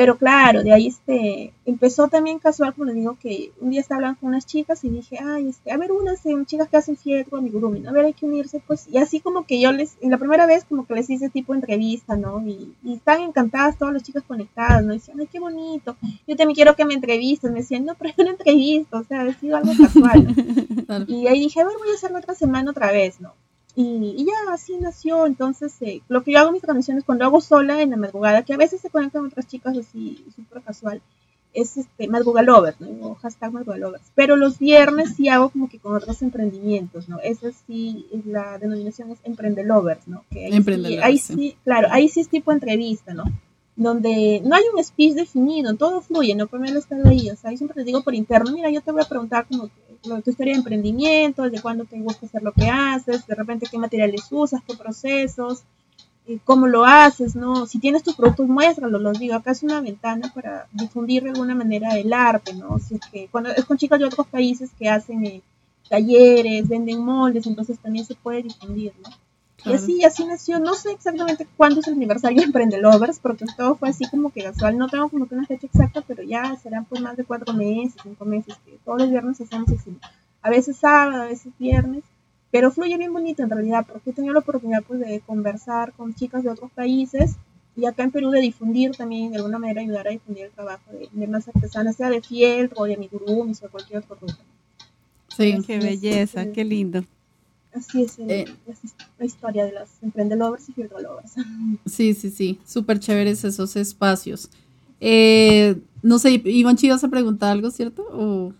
[0.00, 3.96] Pero claro, de ahí este, empezó también casual, como les digo, que un día estaba
[3.98, 7.28] hablando con unas chicas y dije, ay, este, a ver, unas chicas que hacen fiesta
[7.28, 7.90] con mi gurumi, ¿no?
[7.90, 10.64] A ver, hay que unirse, pues, y así como que yo les, la primera vez
[10.64, 12.40] como que les hice tipo entrevista, ¿no?
[12.48, 14.94] Y, y están encantadas todas las chicas conectadas, ¿no?
[14.94, 15.94] Y decían, ay, qué bonito,
[16.26, 19.34] yo también quiero que me entrevistes, me decían, no, pero una entrevista, o sea, ha
[19.34, 20.24] sido algo casual,
[20.88, 21.04] ¿no?
[21.08, 23.34] Y ahí dije, a ver, voy a hacerlo otra semana otra vez, ¿no?
[23.80, 25.26] Y, ya así nació.
[25.26, 28.44] Entonces, eh, lo que yo hago en mis transmisiones cuando hago sola en la madrugada,
[28.44, 31.00] que a veces se conectan otras chicas así súper casual,
[31.52, 33.08] es este madrugalovers, ¿no?
[33.08, 34.04] O hashtag madrugalovers.
[34.14, 37.18] Pero los viernes sí hago como que con otros emprendimientos, ¿no?
[37.20, 40.24] Esa sí, es la denominación es emprendelovers, ¿no?
[40.30, 43.24] Que ahí, sí, ahí sí, claro, ahí sí es tipo entrevista, ¿no?
[43.76, 47.56] donde no hay un speech definido, todo fluye, no primero estar ahí, o sea, yo
[47.56, 50.54] siempre te digo por interno, mira, yo te voy a preguntar como que, tu historia
[50.54, 54.62] de emprendimiento, desde cuándo te gusta hacer lo que haces, de repente qué materiales usas,
[54.66, 55.64] qué procesos,
[56.44, 57.66] cómo lo haces, ¿no?
[57.66, 61.54] Si tienes tus productos, muéstralo, los digo, acá es una ventana para difundir de alguna
[61.54, 62.78] manera el arte, ¿no?
[62.78, 65.42] Si es que cuando es con chicas de otros países que hacen eh,
[65.88, 69.10] talleres, venden moldes, entonces también se puede difundir, ¿no?
[69.64, 73.76] Y así, así nació, no sé exactamente cuándo es el aniversario de Emprendelovers, porque todo
[73.76, 76.86] fue así como que casual, no tengo como que una fecha exacta, pero ya serán
[76.86, 79.96] pues más de cuatro meses, cinco meses, que todos los viernes hacemos así,
[80.42, 82.04] a veces sábado, a veces viernes,
[82.50, 86.14] pero fluye bien bonito en realidad, porque he tenido la oportunidad pues de conversar con
[86.14, 87.36] chicas de otros países,
[87.76, 90.90] y acá en Perú de difundir también, de alguna manera ayudar a difundir el trabajo
[90.92, 94.42] de, de más artesanas, sea de fiel o de amigurumis o cualquier otro grupo.
[95.28, 97.04] Sí, qué belleza, qué lindo.
[97.72, 98.46] Así es, eh,
[99.18, 101.34] la historia de los emprendedores y lovers.
[101.86, 104.50] Sí, sí, sí, súper chéveres esos espacios.
[105.00, 108.02] Eh, no sé, Iván ibas a preguntar algo, ¿cierto?
[108.12, 108.52] ¿O...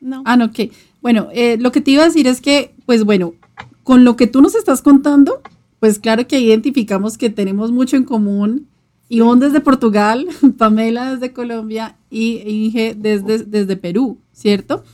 [0.00, 0.22] No.
[0.24, 0.70] Ah, no, ok.
[1.02, 3.34] Bueno, eh, lo que te iba a decir es que, pues bueno,
[3.82, 5.40] con lo que tú nos estás contando,
[5.80, 8.68] pues claro que identificamos que tenemos mucho en común.
[9.08, 10.26] Ivonne desde Portugal,
[10.58, 14.84] Pamela desde Colombia y Inge desde, desde Perú, ¿cierto?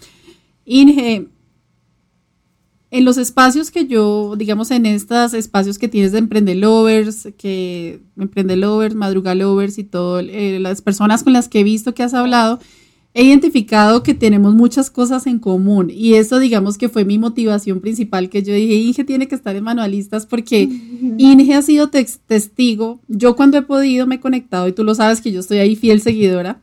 [0.65, 1.29] Inge,
[2.93, 8.95] en los espacios que yo, digamos, en estos espacios que tienes de emprendelovers, que emprendelovers,
[8.95, 12.61] madrugalovers y todo, eh, las personas con las que he visto que has hablado,
[13.15, 15.89] he identificado que tenemos muchas cosas en común.
[15.91, 19.57] Y eso digamos que fue mi motivación principal que yo dije, Inge tiene que estar
[19.57, 20.69] en manualistas porque
[21.17, 25.23] Inge ha sido testigo, yo cuando he podido me he conectado y tú lo sabes
[25.23, 26.61] que yo estoy ahí fiel seguidora,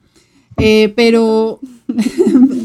[0.57, 1.59] eh, pero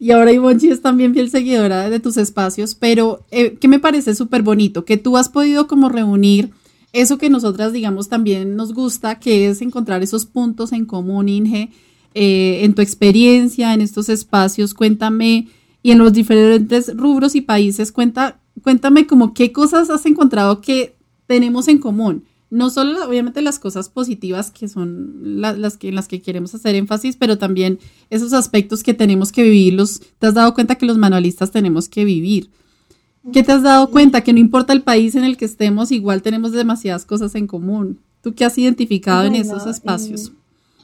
[0.00, 4.14] Y ahora Ivonchi es también fiel seguidora de tus espacios, pero eh, que me parece
[4.14, 6.52] súper bonito, que tú has podido como reunir
[6.94, 11.68] eso que nosotras, digamos, también nos gusta, que es encontrar esos puntos en común, Inge,
[12.14, 15.48] eh, en tu experiencia, en estos espacios, cuéntame,
[15.82, 20.96] y en los diferentes rubros y países, cuenta, cuéntame como qué cosas has encontrado que
[21.26, 26.08] tenemos en común no solo obviamente las cosas positivas que son las que en las
[26.08, 27.78] que queremos hacer énfasis, pero también
[28.10, 30.00] esos aspectos que tenemos que vivirlos.
[30.18, 32.50] ¿Te has dado cuenta que los manualistas tenemos que vivir?
[33.32, 34.22] ¿Qué te has dado cuenta?
[34.22, 38.00] Que no importa el país en el que estemos, igual tenemos demasiadas cosas en común.
[38.22, 40.32] ¿Tú qué has identificado en esos espacios?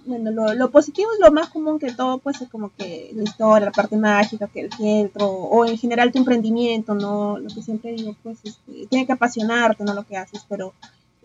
[0.07, 3.67] bueno, lo, positivo es lo más común que todo, pues es como que la historia,
[3.67, 7.39] la parte mágica, que el centro, o en general tu emprendimiento, ¿no?
[7.39, 9.95] Lo que siempre digo, pues este, tiene que apasionarte, ¿no?
[9.95, 10.73] Lo que haces, pero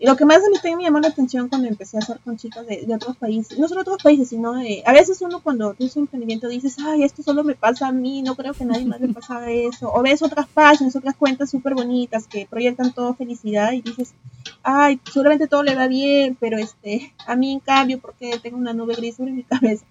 [0.02, 2.36] lo que más a mí también me llamó la atención cuando empecé a hacer con
[2.36, 5.96] chicas de, otros países, no solo otros países, sino de, a veces uno cuando tienes
[5.96, 9.00] un emprendimiento dices, ay, esto solo me pasa a mí, no creo que nadie más
[9.00, 13.72] le pasa eso, o ves otras páginas, otras cuentas súper bonitas que proyectan todo felicidad
[13.72, 14.14] y dices,
[14.62, 18.72] ay, seguramente todo le va bien, pero este, a mí en cambio, porque tengo una
[18.72, 19.84] nube gris sobre mi cabeza.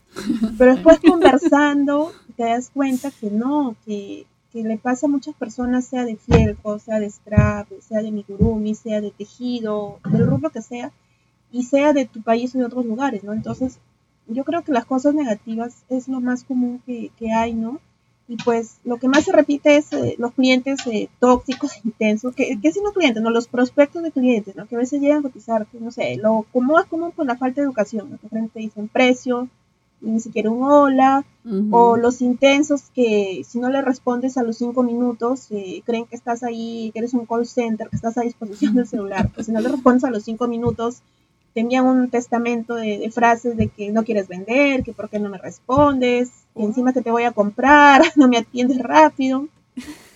[0.58, 5.86] Pero después conversando, te das cuenta que no, que que le pasa a muchas personas,
[5.86, 10.62] sea de fieltro, sea de scrap, sea de migurumi, sea de tejido, del rubro que
[10.62, 10.92] sea,
[11.52, 13.34] y sea de tu país o de otros lugares, ¿no?
[13.34, 13.80] Entonces,
[14.28, 17.80] yo creo que las cosas negativas es lo más común que, hay, ¿no?
[18.28, 22.34] Y pues lo que más se repite es eh, los clientes eh, tóxicos, intensos.
[22.34, 23.22] ¿Qué, ¿Qué son los clientes?
[23.22, 23.30] No?
[23.30, 24.68] Los prospectos de clientes, ¿no?
[24.68, 27.62] que a veces llegan a cotizar, no sé, lo como es común por la falta
[27.62, 28.18] de educación, ¿no?
[28.20, 29.50] que frente dicen precio,
[30.02, 31.26] ni siquiera un hola,
[31.72, 36.16] o los intensos que si no le respondes a los cinco minutos, eh, creen que
[36.16, 39.32] estás ahí, que eres un call center, que estás a disposición del celular.
[39.34, 41.02] Pues si no le respondes a los cinco minutos,
[41.54, 45.30] te envían un testamento de, frases de que no quieres vender, que por qué no
[45.30, 49.48] me respondes, y encima que te voy a comprar, no me atiendes rápido.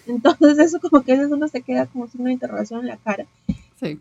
[0.07, 3.25] Entonces eso como que eso uno se queda como sin una interrogación en la cara.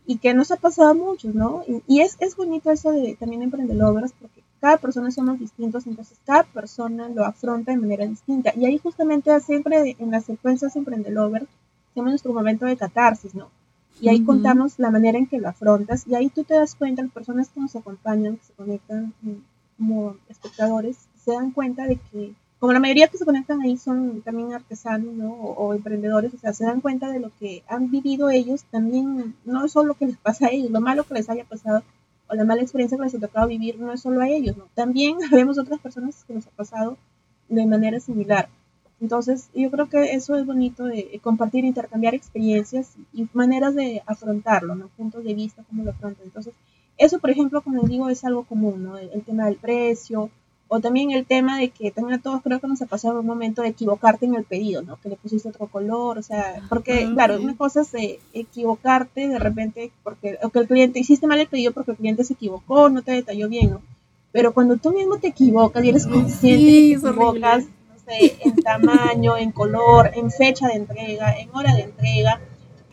[0.07, 1.65] Y que nos ha pasado a muchos, ¿no?
[1.89, 6.17] Y, es, es bonito eso de también emprender obras porque cada persona somos distintos, entonces
[6.25, 8.51] cada persona lo afronta de manera distinta.
[8.57, 11.47] Y ahí justamente siempre en las secuencias Emprendelover,
[11.93, 13.51] tenemos nuestro momento de catarsis, ¿no?
[14.01, 17.03] Y ahí contamos la manera en que lo afrontas y ahí tú te das cuenta,
[17.03, 19.33] las personas que nos acompañan, que se conectan mm,
[19.77, 24.23] como espectadores, se dan cuenta de que, como la mayoría que se conectan ahí son
[24.23, 25.31] también artesanos ¿no?
[25.31, 29.67] o, emprendedores, o sea, se dan cuenta de lo que han vivido ellos, también no
[29.67, 31.83] es solo lo que les pasa a ellos, lo malo que les haya pasado,
[32.29, 34.57] o la mala experiencia que les ha tocado vivir no es solo a ellos.
[34.75, 36.97] También vemos otras personas que nos ha pasado
[37.49, 38.49] de manera similar.
[39.01, 44.75] Entonces, yo creo que eso es bonito de compartir, intercambiar experiencias y maneras de afrontarlo,
[44.75, 44.89] ¿no?
[44.97, 46.25] Puntos de vista, cómo lo afrontan.
[46.25, 46.55] Entonces,
[46.97, 48.97] eso, por ejemplo, como digo, es algo común, ¿no?
[48.97, 50.31] El, tema del precio,
[50.75, 53.27] o también el tema de que también a todos creo que nos ha pasado un
[53.27, 54.97] momento de equivocarte en el pedido, ¿no?
[54.97, 59.39] Que le pusiste otro color, o sea, porque, claro, una cosa es eh, equivocarte de
[59.39, 62.89] repente porque o que el cliente, hiciste mal el pedido porque el cliente se equivocó,
[62.91, 63.83] no te detalló bien, ¿no?
[64.33, 68.57] Pero cuando tú mismo te equivocas y eres consciente que te equivocas, no sé, en
[68.57, 72.41] tamaño, en color, en fecha de entrega, en hora de entrega,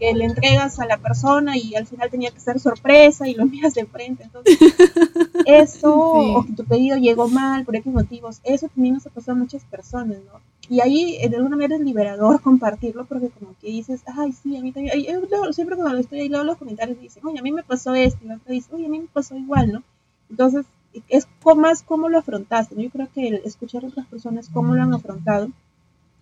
[0.01, 3.43] que le entregas a la persona y al final tenía que ser sorpresa y lo
[3.43, 4.23] envías de frente.
[4.23, 4.57] Entonces,
[5.45, 9.33] eso, o que tu pedido llegó mal por X motivos, eso también nos ha pasado
[9.33, 10.41] a muchas personas, ¿no?
[10.67, 14.61] Y ahí de alguna manera es liberador compartirlo porque como que dices, ay, sí, a
[14.61, 17.51] mí también, yo, siempre cuando estoy ahí leo los comentarios y dicen, oye, a mí
[17.51, 19.83] me pasó esto, y la otra dice, oye, a mí me pasó igual, ¿no?
[20.31, 20.65] Entonces,
[21.09, 22.81] es más cómo lo afrontaste, ¿no?
[22.81, 25.49] Yo creo que el escuchar a otras personas cómo lo han afrontado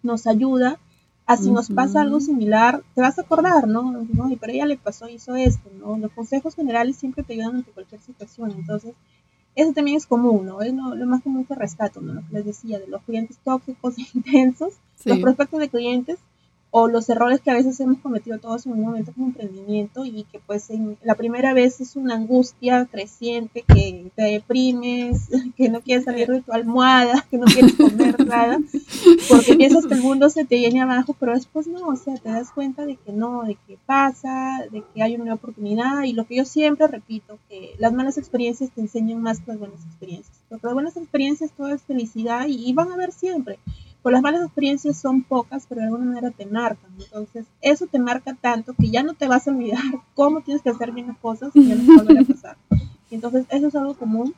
[0.04, 0.80] nos ayuda
[1.30, 3.92] Así nos pasa algo similar, te vas a acordar, ¿no?
[4.12, 4.32] ¿no?
[4.32, 5.96] Y pero ella le pasó, hizo esto, ¿no?
[5.96, 8.96] Los consejos generales siempre te ayudan ante cualquier situación, entonces
[9.54, 10.60] eso también es común, ¿no?
[10.64, 12.14] Es lo, más común que rescato, ¿no?
[12.14, 14.74] Lo que les decía, de los clientes tóxicos e intensos,
[15.06, 16.18] los prospectos de clientes
[16.72, 20.24] o los errores que a veces hemos cometido todos en un momento como emprendimiento y
[20.26, 25.82] que pues en la primera vez es una angustia creciente, que te deprimes, que no
[25.82, 28.60] quieres salir de tu almohada, que no quieres comer nada,
[29.30, 32.30] porque piensas que el mundo se te viene abajo, pero después no, o sea, te
[32.30, 36.14] das cuenta de que no, de que pasa, de que hay una nueva oportunidad y
[36.14, 39.84] lo que yo siempre repito, que las malas experiencias te enseñan más que las buenas
[39.86, 43.58] experiencias, porque las buenas experiencias todo es felicidad y, y van a haber siempre
[44.02, 46.92] pues las malas experiencias son pocas, pero de alguna manera te marcan.
[46.98, 49.82] Entonces, eso te marca tanto que ya no te vas a olvidar
[50.16, 52.58] cómo tienes que hacer bien las cosas y ya no te va a pasar.
[53.12, 54.34] Entonces, eso es algo común.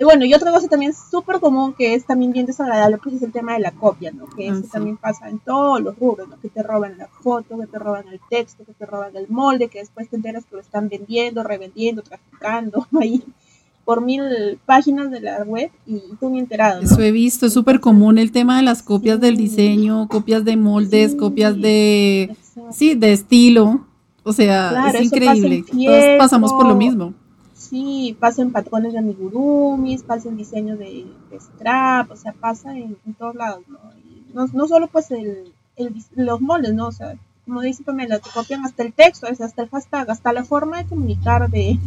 [0.00, 3.22] Y bueno, y otra cosa también súper común que es también bien desagradable, pues es
[3.22, 4.26] el tema de la copia, ¿no?
[4.26, 6.38] Que eso ah, también pasa en todos los rubros, ¿no?
[6.40, 9.66] Que te roban la foto, que te roban el texto, que te roban el molde,
[9.66, 13.24] que después te enteras que lo están vendiendo, revendiendo, traficando ahí
[13.88, 16.82] por mil páginas de la web y tú ni enterado.
[16.82, 20.58] Eso he visto, es súper común el tema de las copias del diseño, copias de
[20.58, 22.36] moldes, copias de,
[22.70, 23.86] sí, de estilo.
[24.24, 25.64] O sea, es increíble.
[25.72, 27.14] Todos pasamos por lo mismo.
[27.54, 32.76] Sí, pasa en patrones de amigurumis, pasa en diseño de, de strap, o sea, pasa
[32.76, 34.46] en, todos lados, ¿no?
[34.52, 35.50] no, solo pues el,
[36.14, 36.88] los moldes, ¿no?
[36.88, 37.14] O sea,
[37.46, 40.90] como dice Pamela, te copian hasta el texto, hasta el hashtag, hasta la forma de
[40.90, 41.78] comunicar de,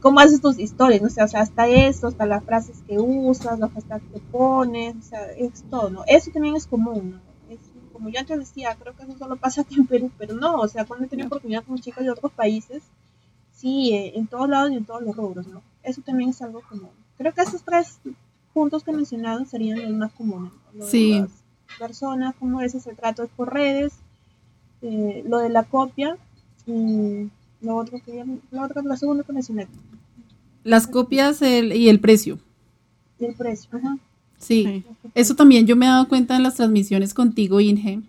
[0.00, 1.08] cómo haces tus historias, ¿no?
[1.08, 5.32] O sea, hasta eso, hasta las frases que usas, los hashtags que pones, o sea,
[5.32, 6.04] es todo, ¿no?
[6.06, 7.20] Eso también es común, ¿no?
[7.52, 7.60] Es,
[7.92, 10.68] como yo antes decía, creo que eso solo pasa aquí en Perú, pero no, o
[10.68, 12.82] sea, cuando he tenido oportunidad con chicas de otros países,
[13.52, 15.62] sí, eh, en todos lados y en todos los rubros, ¿no?
[15.82, 16.90] Eso también es algo común.
[17.18, 17.98] Creo que esos tres
[18.54, 20.52] puntos que he mencionado serían los más comunes.
[20.72, 20.84] ¿no?
[20.86, 21.20] sí.
[21.20, 23.94] las personas, como ese se trata por redes,
[24.82, 26.16] eh, lo de la copia,
[26.66, 27.30] y
[27.62, 29.66] lo otro que lo otro, la segunda que mencioné.
[30.64, 32.38] Las copias y el precio.
[33.18, 33.98] Y el precio, ajá.
[34.38, 34.84] Sí,
[35.14, 38.00] eso también yo me he dado cuenta en las transmisiones contigo, Inge.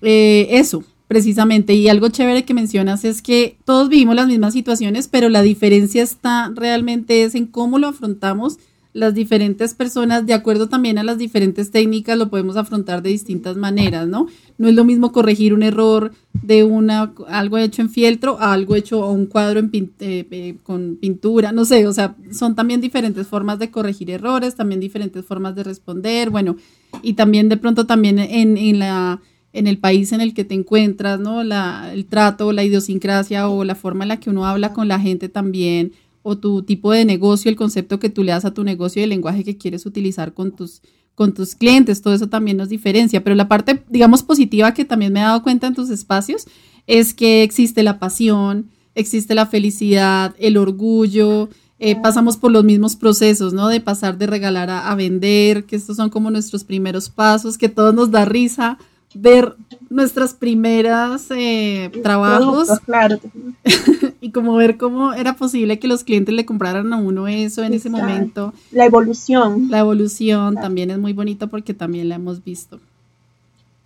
[0.00, 1.74] Eh, eso, precisamente.
[1.74, 6.02] Y algo chévere que mencionas es que todos vivimos las mismas situaciones, pero la diferencia
[6.02, 8.58] está realmente es en cómo lo afrontamos
[8.96, 13.54] las diferentes personas, de acuerdo también a las diferentes técnicas, lo podemos afrontar de distintas
[13.54, 14.26] maneras, ¿no?
[14.56, 18.74] No es lo mismo corregir un error de una, algo hecho en fieltro a algo
[18.74, 22.80] hecho a un cuadro en eh, eh, con pintura, no sé, o sea, son también
[22.80, 26.56] diferentes formas de corregir errores, también diferentes formas de responder, bueno,
[27.02, 29.20] y también de pronto también en, en la
[29.52, 31.42] en el país en el que te encuentras, ¿no?
[31.42, 35.00] La, el trato, la idiosincrasia o la forma en la que uno habla con la
[35.00, 35.92] gente también
[36.28, 39.04] o tu tipo de negocio, el concepto que tú le das a tu negocio y
[39.04, 40.82] el lenguaje que quieres utilizar con tus,
[41.14, 43.22] con tus clientes, todo eso también nos diferencia.
[43.22, 46.48] Pero la parte, digamos, positiva que también me he dado cuenta en tus espacios
[46.88, 51.48] es que existe la pasión, existe la felicidad, el orgullo,
[51.78, 53.68] eh, pasamos por los mismos procesos, ¿no?
[53.68, 57.68] De pasar de regalar a, a, vender, que estos son como nuestros primeros pasos, que
[57.68, 58.78] todos nos da risa
[59.18, 59.56] ver
[59.88, 63.18] nuestras primeras eh, trabajos claro.
[64.20, 67.74] y como ver cómo era posible que los clientes le compraran a uno eso en
[67.74, 68.52] ese momento.
[68.72, 69.68] La evolución.
[69.70, 72.80] La evolución también es muy bonito porque también la hemos visto.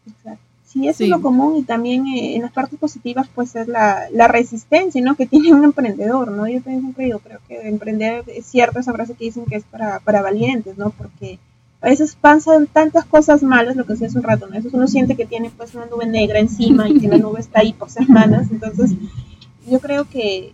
[0.07, 0.45] Exacto.
[0.65, 4.05] Sí, eso es lo común y también eh, en las partes positivas pues es la,
[4.13, 5.15] la, resistencia, ¿no?
[5.17, 6.47] Que tiene un emprendedor, ¿no?
[6.47, 9.65] Yo también siempre digo, creo que emprender es cierto esa frase que dicen que es
[9.65, 10.91] para, para valientes, ¿no?
[10.91, 11.41] Porque
[11.83, 14.57] a veces pasan tantas cosas malas, lo que decía hace un rato, ¿no?
[14.57, 17.61] Eso uno siente que tiene pues una nube negra encima y que la nube está
[17.61, 18.93] ahí por semanas, entonces
[19.67, 20.53] yo creo que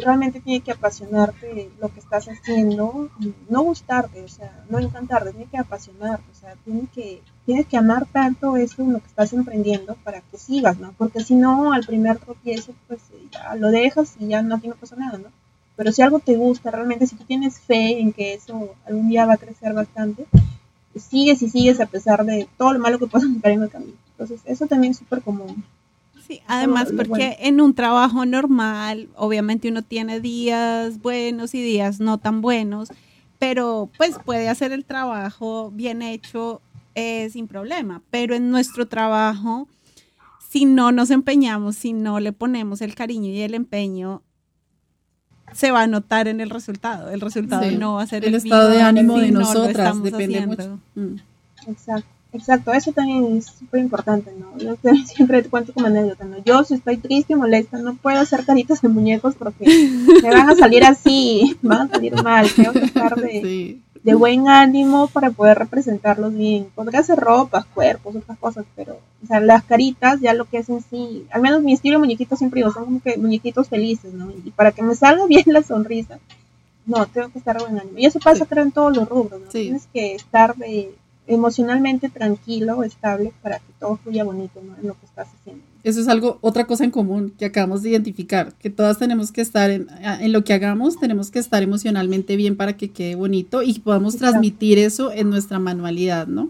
[0.00, 3.08] realmente tiene que apasionarte lo que estás haciendo,
[3.48, 7.76] no gustarte, o sea, no encantarte, tiene que apasionarte, o sea, tiene que, tienes que
[7.76, 10.92] amar tanto eso en lo que estás emprendiendo para que sigas, ¿no?
[10.98, 13.00] Porque si no, al primer tropiezo, pues
[13.32, 15.28] ya lo dejas y ya no, aquí no pasa nada, ¿no?
[15.76, 19.26] Pero si algo te gusta, realmente, si tú tienes fe en que eso algún día
[19.26, 20.26] va a crecer bastante,
[21.00, 23.92] sigues y sigues a pesar de todo lo malo que pueda encontrar en el camino.
[24.12, 25.64] Entonces, eso también es súper común.
[26.26, 32.18] Sí, además porque en un trabajo normal, obviamente uno tiene días buenos y días no
[32.18, 32.88] tan buenos,
[33.38, 36.60] pero pues puede hacer el trabajo bien hecho
[36.96, 38.02] eh, sin problema.
[38.10, 39.68] Pero en nuestro trabajo,
[40.48, 44.22] si no nos empeñamos, si no le ponemos el cariño y el empeño,
[45.52, 47.10] se va a notar en el resultado.
[47.10, 50.78] El resultado no va a ser el, estado de ánimo de nosotras, depende mucho.
[50.94, 51.16] Mm.
[51.68, 54.56] Exacto, exacto, eso también es súper importante, ¿no?
[54.58, 54.76] Yo
[55.06, 56.36] siempre te cuento como anécdota, ¿no?
[56.44, 59.64] Yo si estoy triste y molesta, no puedo hacer caritas de muñecos porque
[60.22, 64.48] me van a salir así, van a salir mal, tengo que estar de, de buen
[64.48, 66.68] ánimo para poder representarlos bien.
[66.76, 70.68] Podría hacer ropas, cuerpos, otras cosas, pero, o sea, las caritas, ya lo que es
[70.68, 74.14] en sí, al menos mi estilo de muñequito siempre digo, son como que muñequitos felices,
[74.14, 74.30] ¿no?
[74.30, 76.20] Y para que me salga bien la sonrisa,
[76.86, 77.98] no, tengo que estar de buen ánimo.
[77.98, 79.48] Y eso pasa, creo, en todos los rubros, ¿no?
[79.48, 80.94] Tienes que estar de,
[81.26, 84.76] emocionalmente tranquilo, estable, para que todo fluya bonito, ¿no?
[84.76, 85.64] En lo que estás haciendo.
[85.86, 89.40] Eso es algo, otra cosa en común que acabamos de identificar, que todas tenemos que
[89.40, 93.62] estar en, en lo que hagamos, tenemos que estar emocionalmente bien para que quede bonito
[93.62, 96.48] y podamos transmitir eso en nuestra manualidad, ¿no?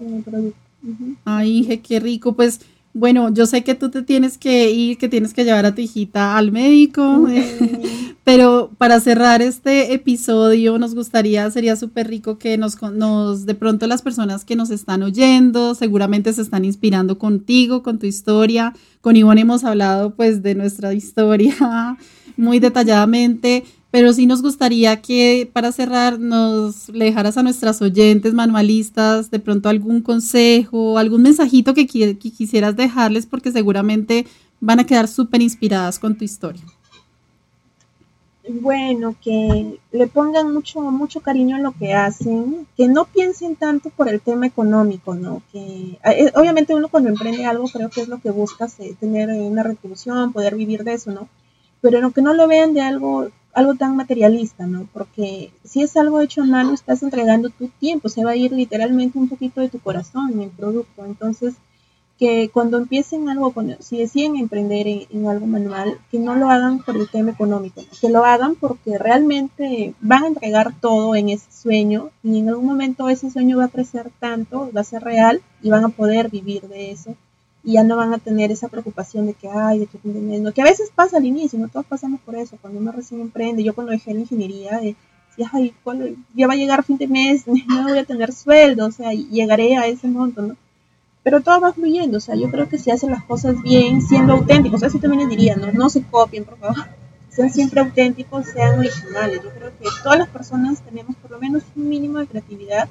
[1.26, 2.34] Ay, Inge, qué rico.
[2.34, 2.60] Pues
[2.96, 5.82] bueno, yo sé que tú te tienes que ir, que tienes que llevar a tu
[5.82, 7.28] hijita al médico,
[8.24, 13.86] pero para cerrar este episodio nos gustaría, sería súper rico que nos, nos, de pronto
[13.86, 18.72] las personas que nos están oyendo, seguramente se están inspirando contigo, con tu historia.
[19.02, 21.98] Con Ivonne hemos hablado pues de nuestra historia
[22.38, 23.64] muy detalladamente,
[23.96, 29.38] pero sí nos gustaría que para cerrar nos le dejaras a nuestras oyentes manualistas de
[29.38, 34.26] pronto algún consejo, algún mensajito que, quisieras dejarles porque seguramente
[34.60, 36.60] van a quedar súper inspiradas con tu historia.
[38.46, 43.88] Bueno, que le pongan mucho, mucho cariño en lo que hacen, que no piensen tanto
[43.88, 45.40] por el tema económico, ¿no?
[45.50, 48.68] Que eh, obviamente uno cuando emprende algo creo que es lo que busca,
[49.00, 51.30] tener una retribución, poder vivir de eso, ¿no?
[51.80, 54.86] Pero que no lo vean de algo algo tan materialista, ¿no?
[54.92, 58.52] Porque si es algo hecho a mano, estás entregando tu tiempo, se va a ir
[58.52, 61.06] literalmente un poquito de tu corazón en el producto.
[61.06, 61.54] Entonces,
[62.18, 66.96] que cuando empiecen algo, si deciden emprender en, algo manual, que no lo hagan por
[66.98, 72.10] el tema económico, que lo hagan porque realmente van a entregar todo en ese sueño
[72.22, 75.70] y en algún momento ese sueño va a crecer tanto, va a ser real y
[75.70, 77.16] van a poder vivir de eso
[77.66, 80.64] y ya no van a tener esa preocupación de que, ay, de que que a
[80.64, 83.90] veces pasa al inicio, no todos pasamos por eso, cuando uno recién emprende, yo cuando
[83.90, 84.94] dejé la ingeniería, de,
[85.52, 85.74] ay,
[86.36, 89.76] ya va a llegar fin de mes, no voy a tener sueldo, o sea, llegaré
[89.76, 90.56] a ese monto, ¿no?
[91.24, 94.34] Pero todo va fluyendo, o sea, yo creo que si hacen las cosas bien, siendo
[94.34, 95.72] auténticos, eso también les diría, ¿no?
[95.72, 96.76] No se copien, por favor,
[97.30, 101.64] sean siempre auténticos, sean originales, yo creo que todas las personas tenemos por lo menos
[101.74, 102.88] un mínimo de creatividad,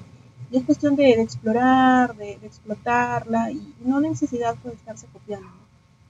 [0.52, 5.48] y es cuestión de, explorar, de, explotarla y no necesidad de estarse copiando.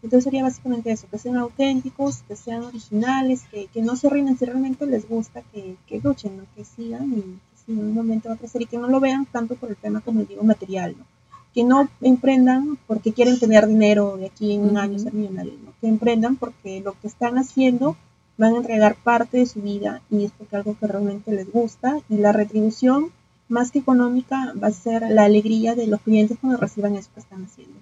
[0.04, 4.38] Entonces sería básicamente eso, que sean auténticos, que sean originales, que, que no se rinden
[4.38, 8.36] si realmente les gusta, que, que luchen, que sigan y que en un momento va
[8.36, 11.06] a crecer y que no lo vean tanto por el tema, como digo, material, ¿no?
[11.54, 15.74] Que no emprendan porque quieren tener dinero de aquí en un año ser millonarios, ¿no?
[15.82, 17.98] Que emprendan porque lo que están haciendo
[18.38, 22.00] van a entregar parte de su vida y es porque algo que realmente les gusta
[22.10, 23.12] y la retribución
[23.48, 27.20] más que económica va a ser la alegría de los clientes cuando reciban eso que
[27.20, 27.74] están haciendo.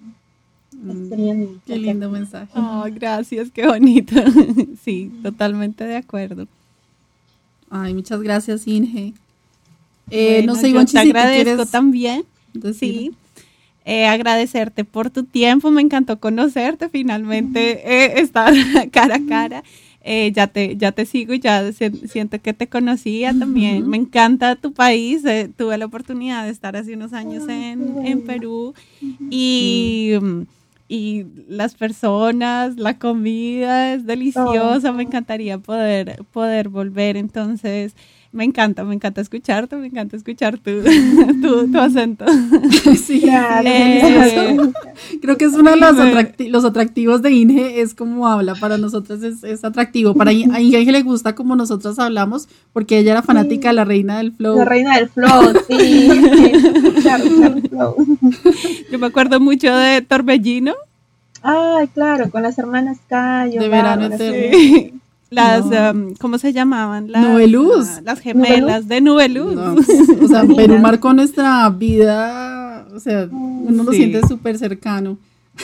[0.72, 2.52] Mm, qué lindo mensaje.
[2.54, 4.14] Oh, gracias, qué bonito.
[4.84, 6.46] sí, totalmente de acuerdo.
[7.70, 9.14] Ay, muchas gracias, Inge.
[10.10, 12.24] Eh, no sé, Ivonne, te agradezco también.
[12.78, 13.12] Sí.
[13.86, 18.52] Eh, agradecerte por tu tiempo, me encantó conocerte finalmente, eh, estar
[18.92, 19.64] cara a cara.
[20.06, 23.88] Eh, ya, te, ya te sigo y ya siento que te conocía también.
[23.88, 25.22] Me encanta tu país.
[25.56, 28.74] tuve la oportunidad de estar hace unos años en, en Perú
[29.30, 30.12] y,
[30.88, 34.92] y, las personas, la comida es deliciosa.
[34.92, 37.16] Me encantaría poder, poder volver.
[37.16, 37.96] Entonces,
[38.34, 40.82] me encanta, me encanta escucharte, me encanta escuchar tu,
[41.72, 42.24] tu, acento.
[43.04, 44.58] Sí, eh,
[45.22, 45.94] creo que es uno de los,
[46.48, 50.14] los, atractivos de Inge, es como habla, para nosotros es, es atractivo.
[50.14, 54.18] Para a Inge le gusta como nosotros hablamos, porque ella era fanática de la reina
[54.18, 54.58] del flow.
[54.58, 56.08] La reina del flow, sí.
[58.90, 60.74] Yo me acuerdo mucho de Torbellino.
[61.42, 63.60] Ay, claro, con las hermanas Cayo.
[63.60, 65.00] De verano eterno
[65.34, 67.10] las, um, ¿cómo se llamaban?
[67.10, 67.98] Las, Nubeluz.
[67.98, 69.56] Uh, las gemelas de Nubeluz.
[70.22, 75.18] o sea, Perú marcó nuestra vida, o sea, uno lo siente súper cercano.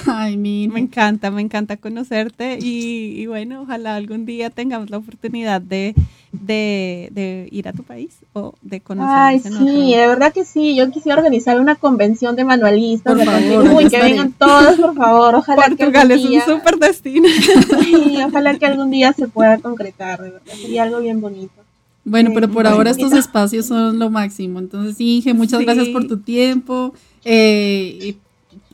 [0.06, 0.68] Ay, mi.
[0.68, 5.94] Me encanta, me encanta conocerte y, bueno, ojalá algún día tengamos la oportunidad de,
[6.32, 9.12] de, ir a tu país o de conocer.
[9.12, 10.76] Ay, sí, de verdad que sí.
[10.76, 15.34] Yo quisiera organizar una convención de manualistas por favor, que vengan todos, por favor.
[15.34, 17.28] Ojalá Portugal que es un súper destino.
[17.80, 20.52] Sí, ojalá que algún día se pueda concretar, de verdad.
[20.54, 21.52] Sería algo bien bonito.
[22.04, 24.58] Bueno, pero por ahora estos espacios son lo máximo.
[24.58, 26.94] Entonces, Inge, muchas gracias por tu tiempo.
[27.24, 28.16] Eh,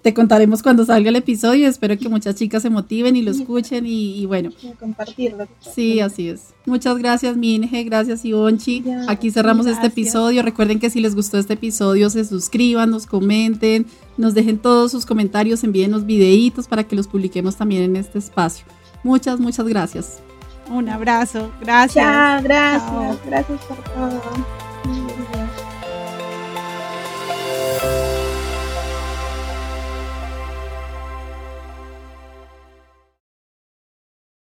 [0.07, 1.67] te contaremos cuando salga el episodio.
[1.67, 4.51] Espero que muchas chicas se motiven y lo escuchen y, bueno.
[4.79, 5.49] Compartirlo.
[5.75, 6.55] Sí, así es.
[6.65, 7.83] Muchas gracias, Minje.
[7.83, 8.85] Gracias, Ivonchi.
[9.09, 10.45] Aquí cerramos este episodio.
[10.45, 13.87] Recuerden que si les gustó este episodio, se suscriban, nos comenten,
[14.17, 18.65] nos dejen todos sus comentarios, envíenos videitos para que los publiquemos también en este espacio.
[19.03, 20.21] Muchas, muchas gracias.
[20.71, 21.51] Un abrazo.
[21.61, 22.45] Gracias.
[22.45, 23.27] gracias.
[23.27, 24.66] Gracias por todo.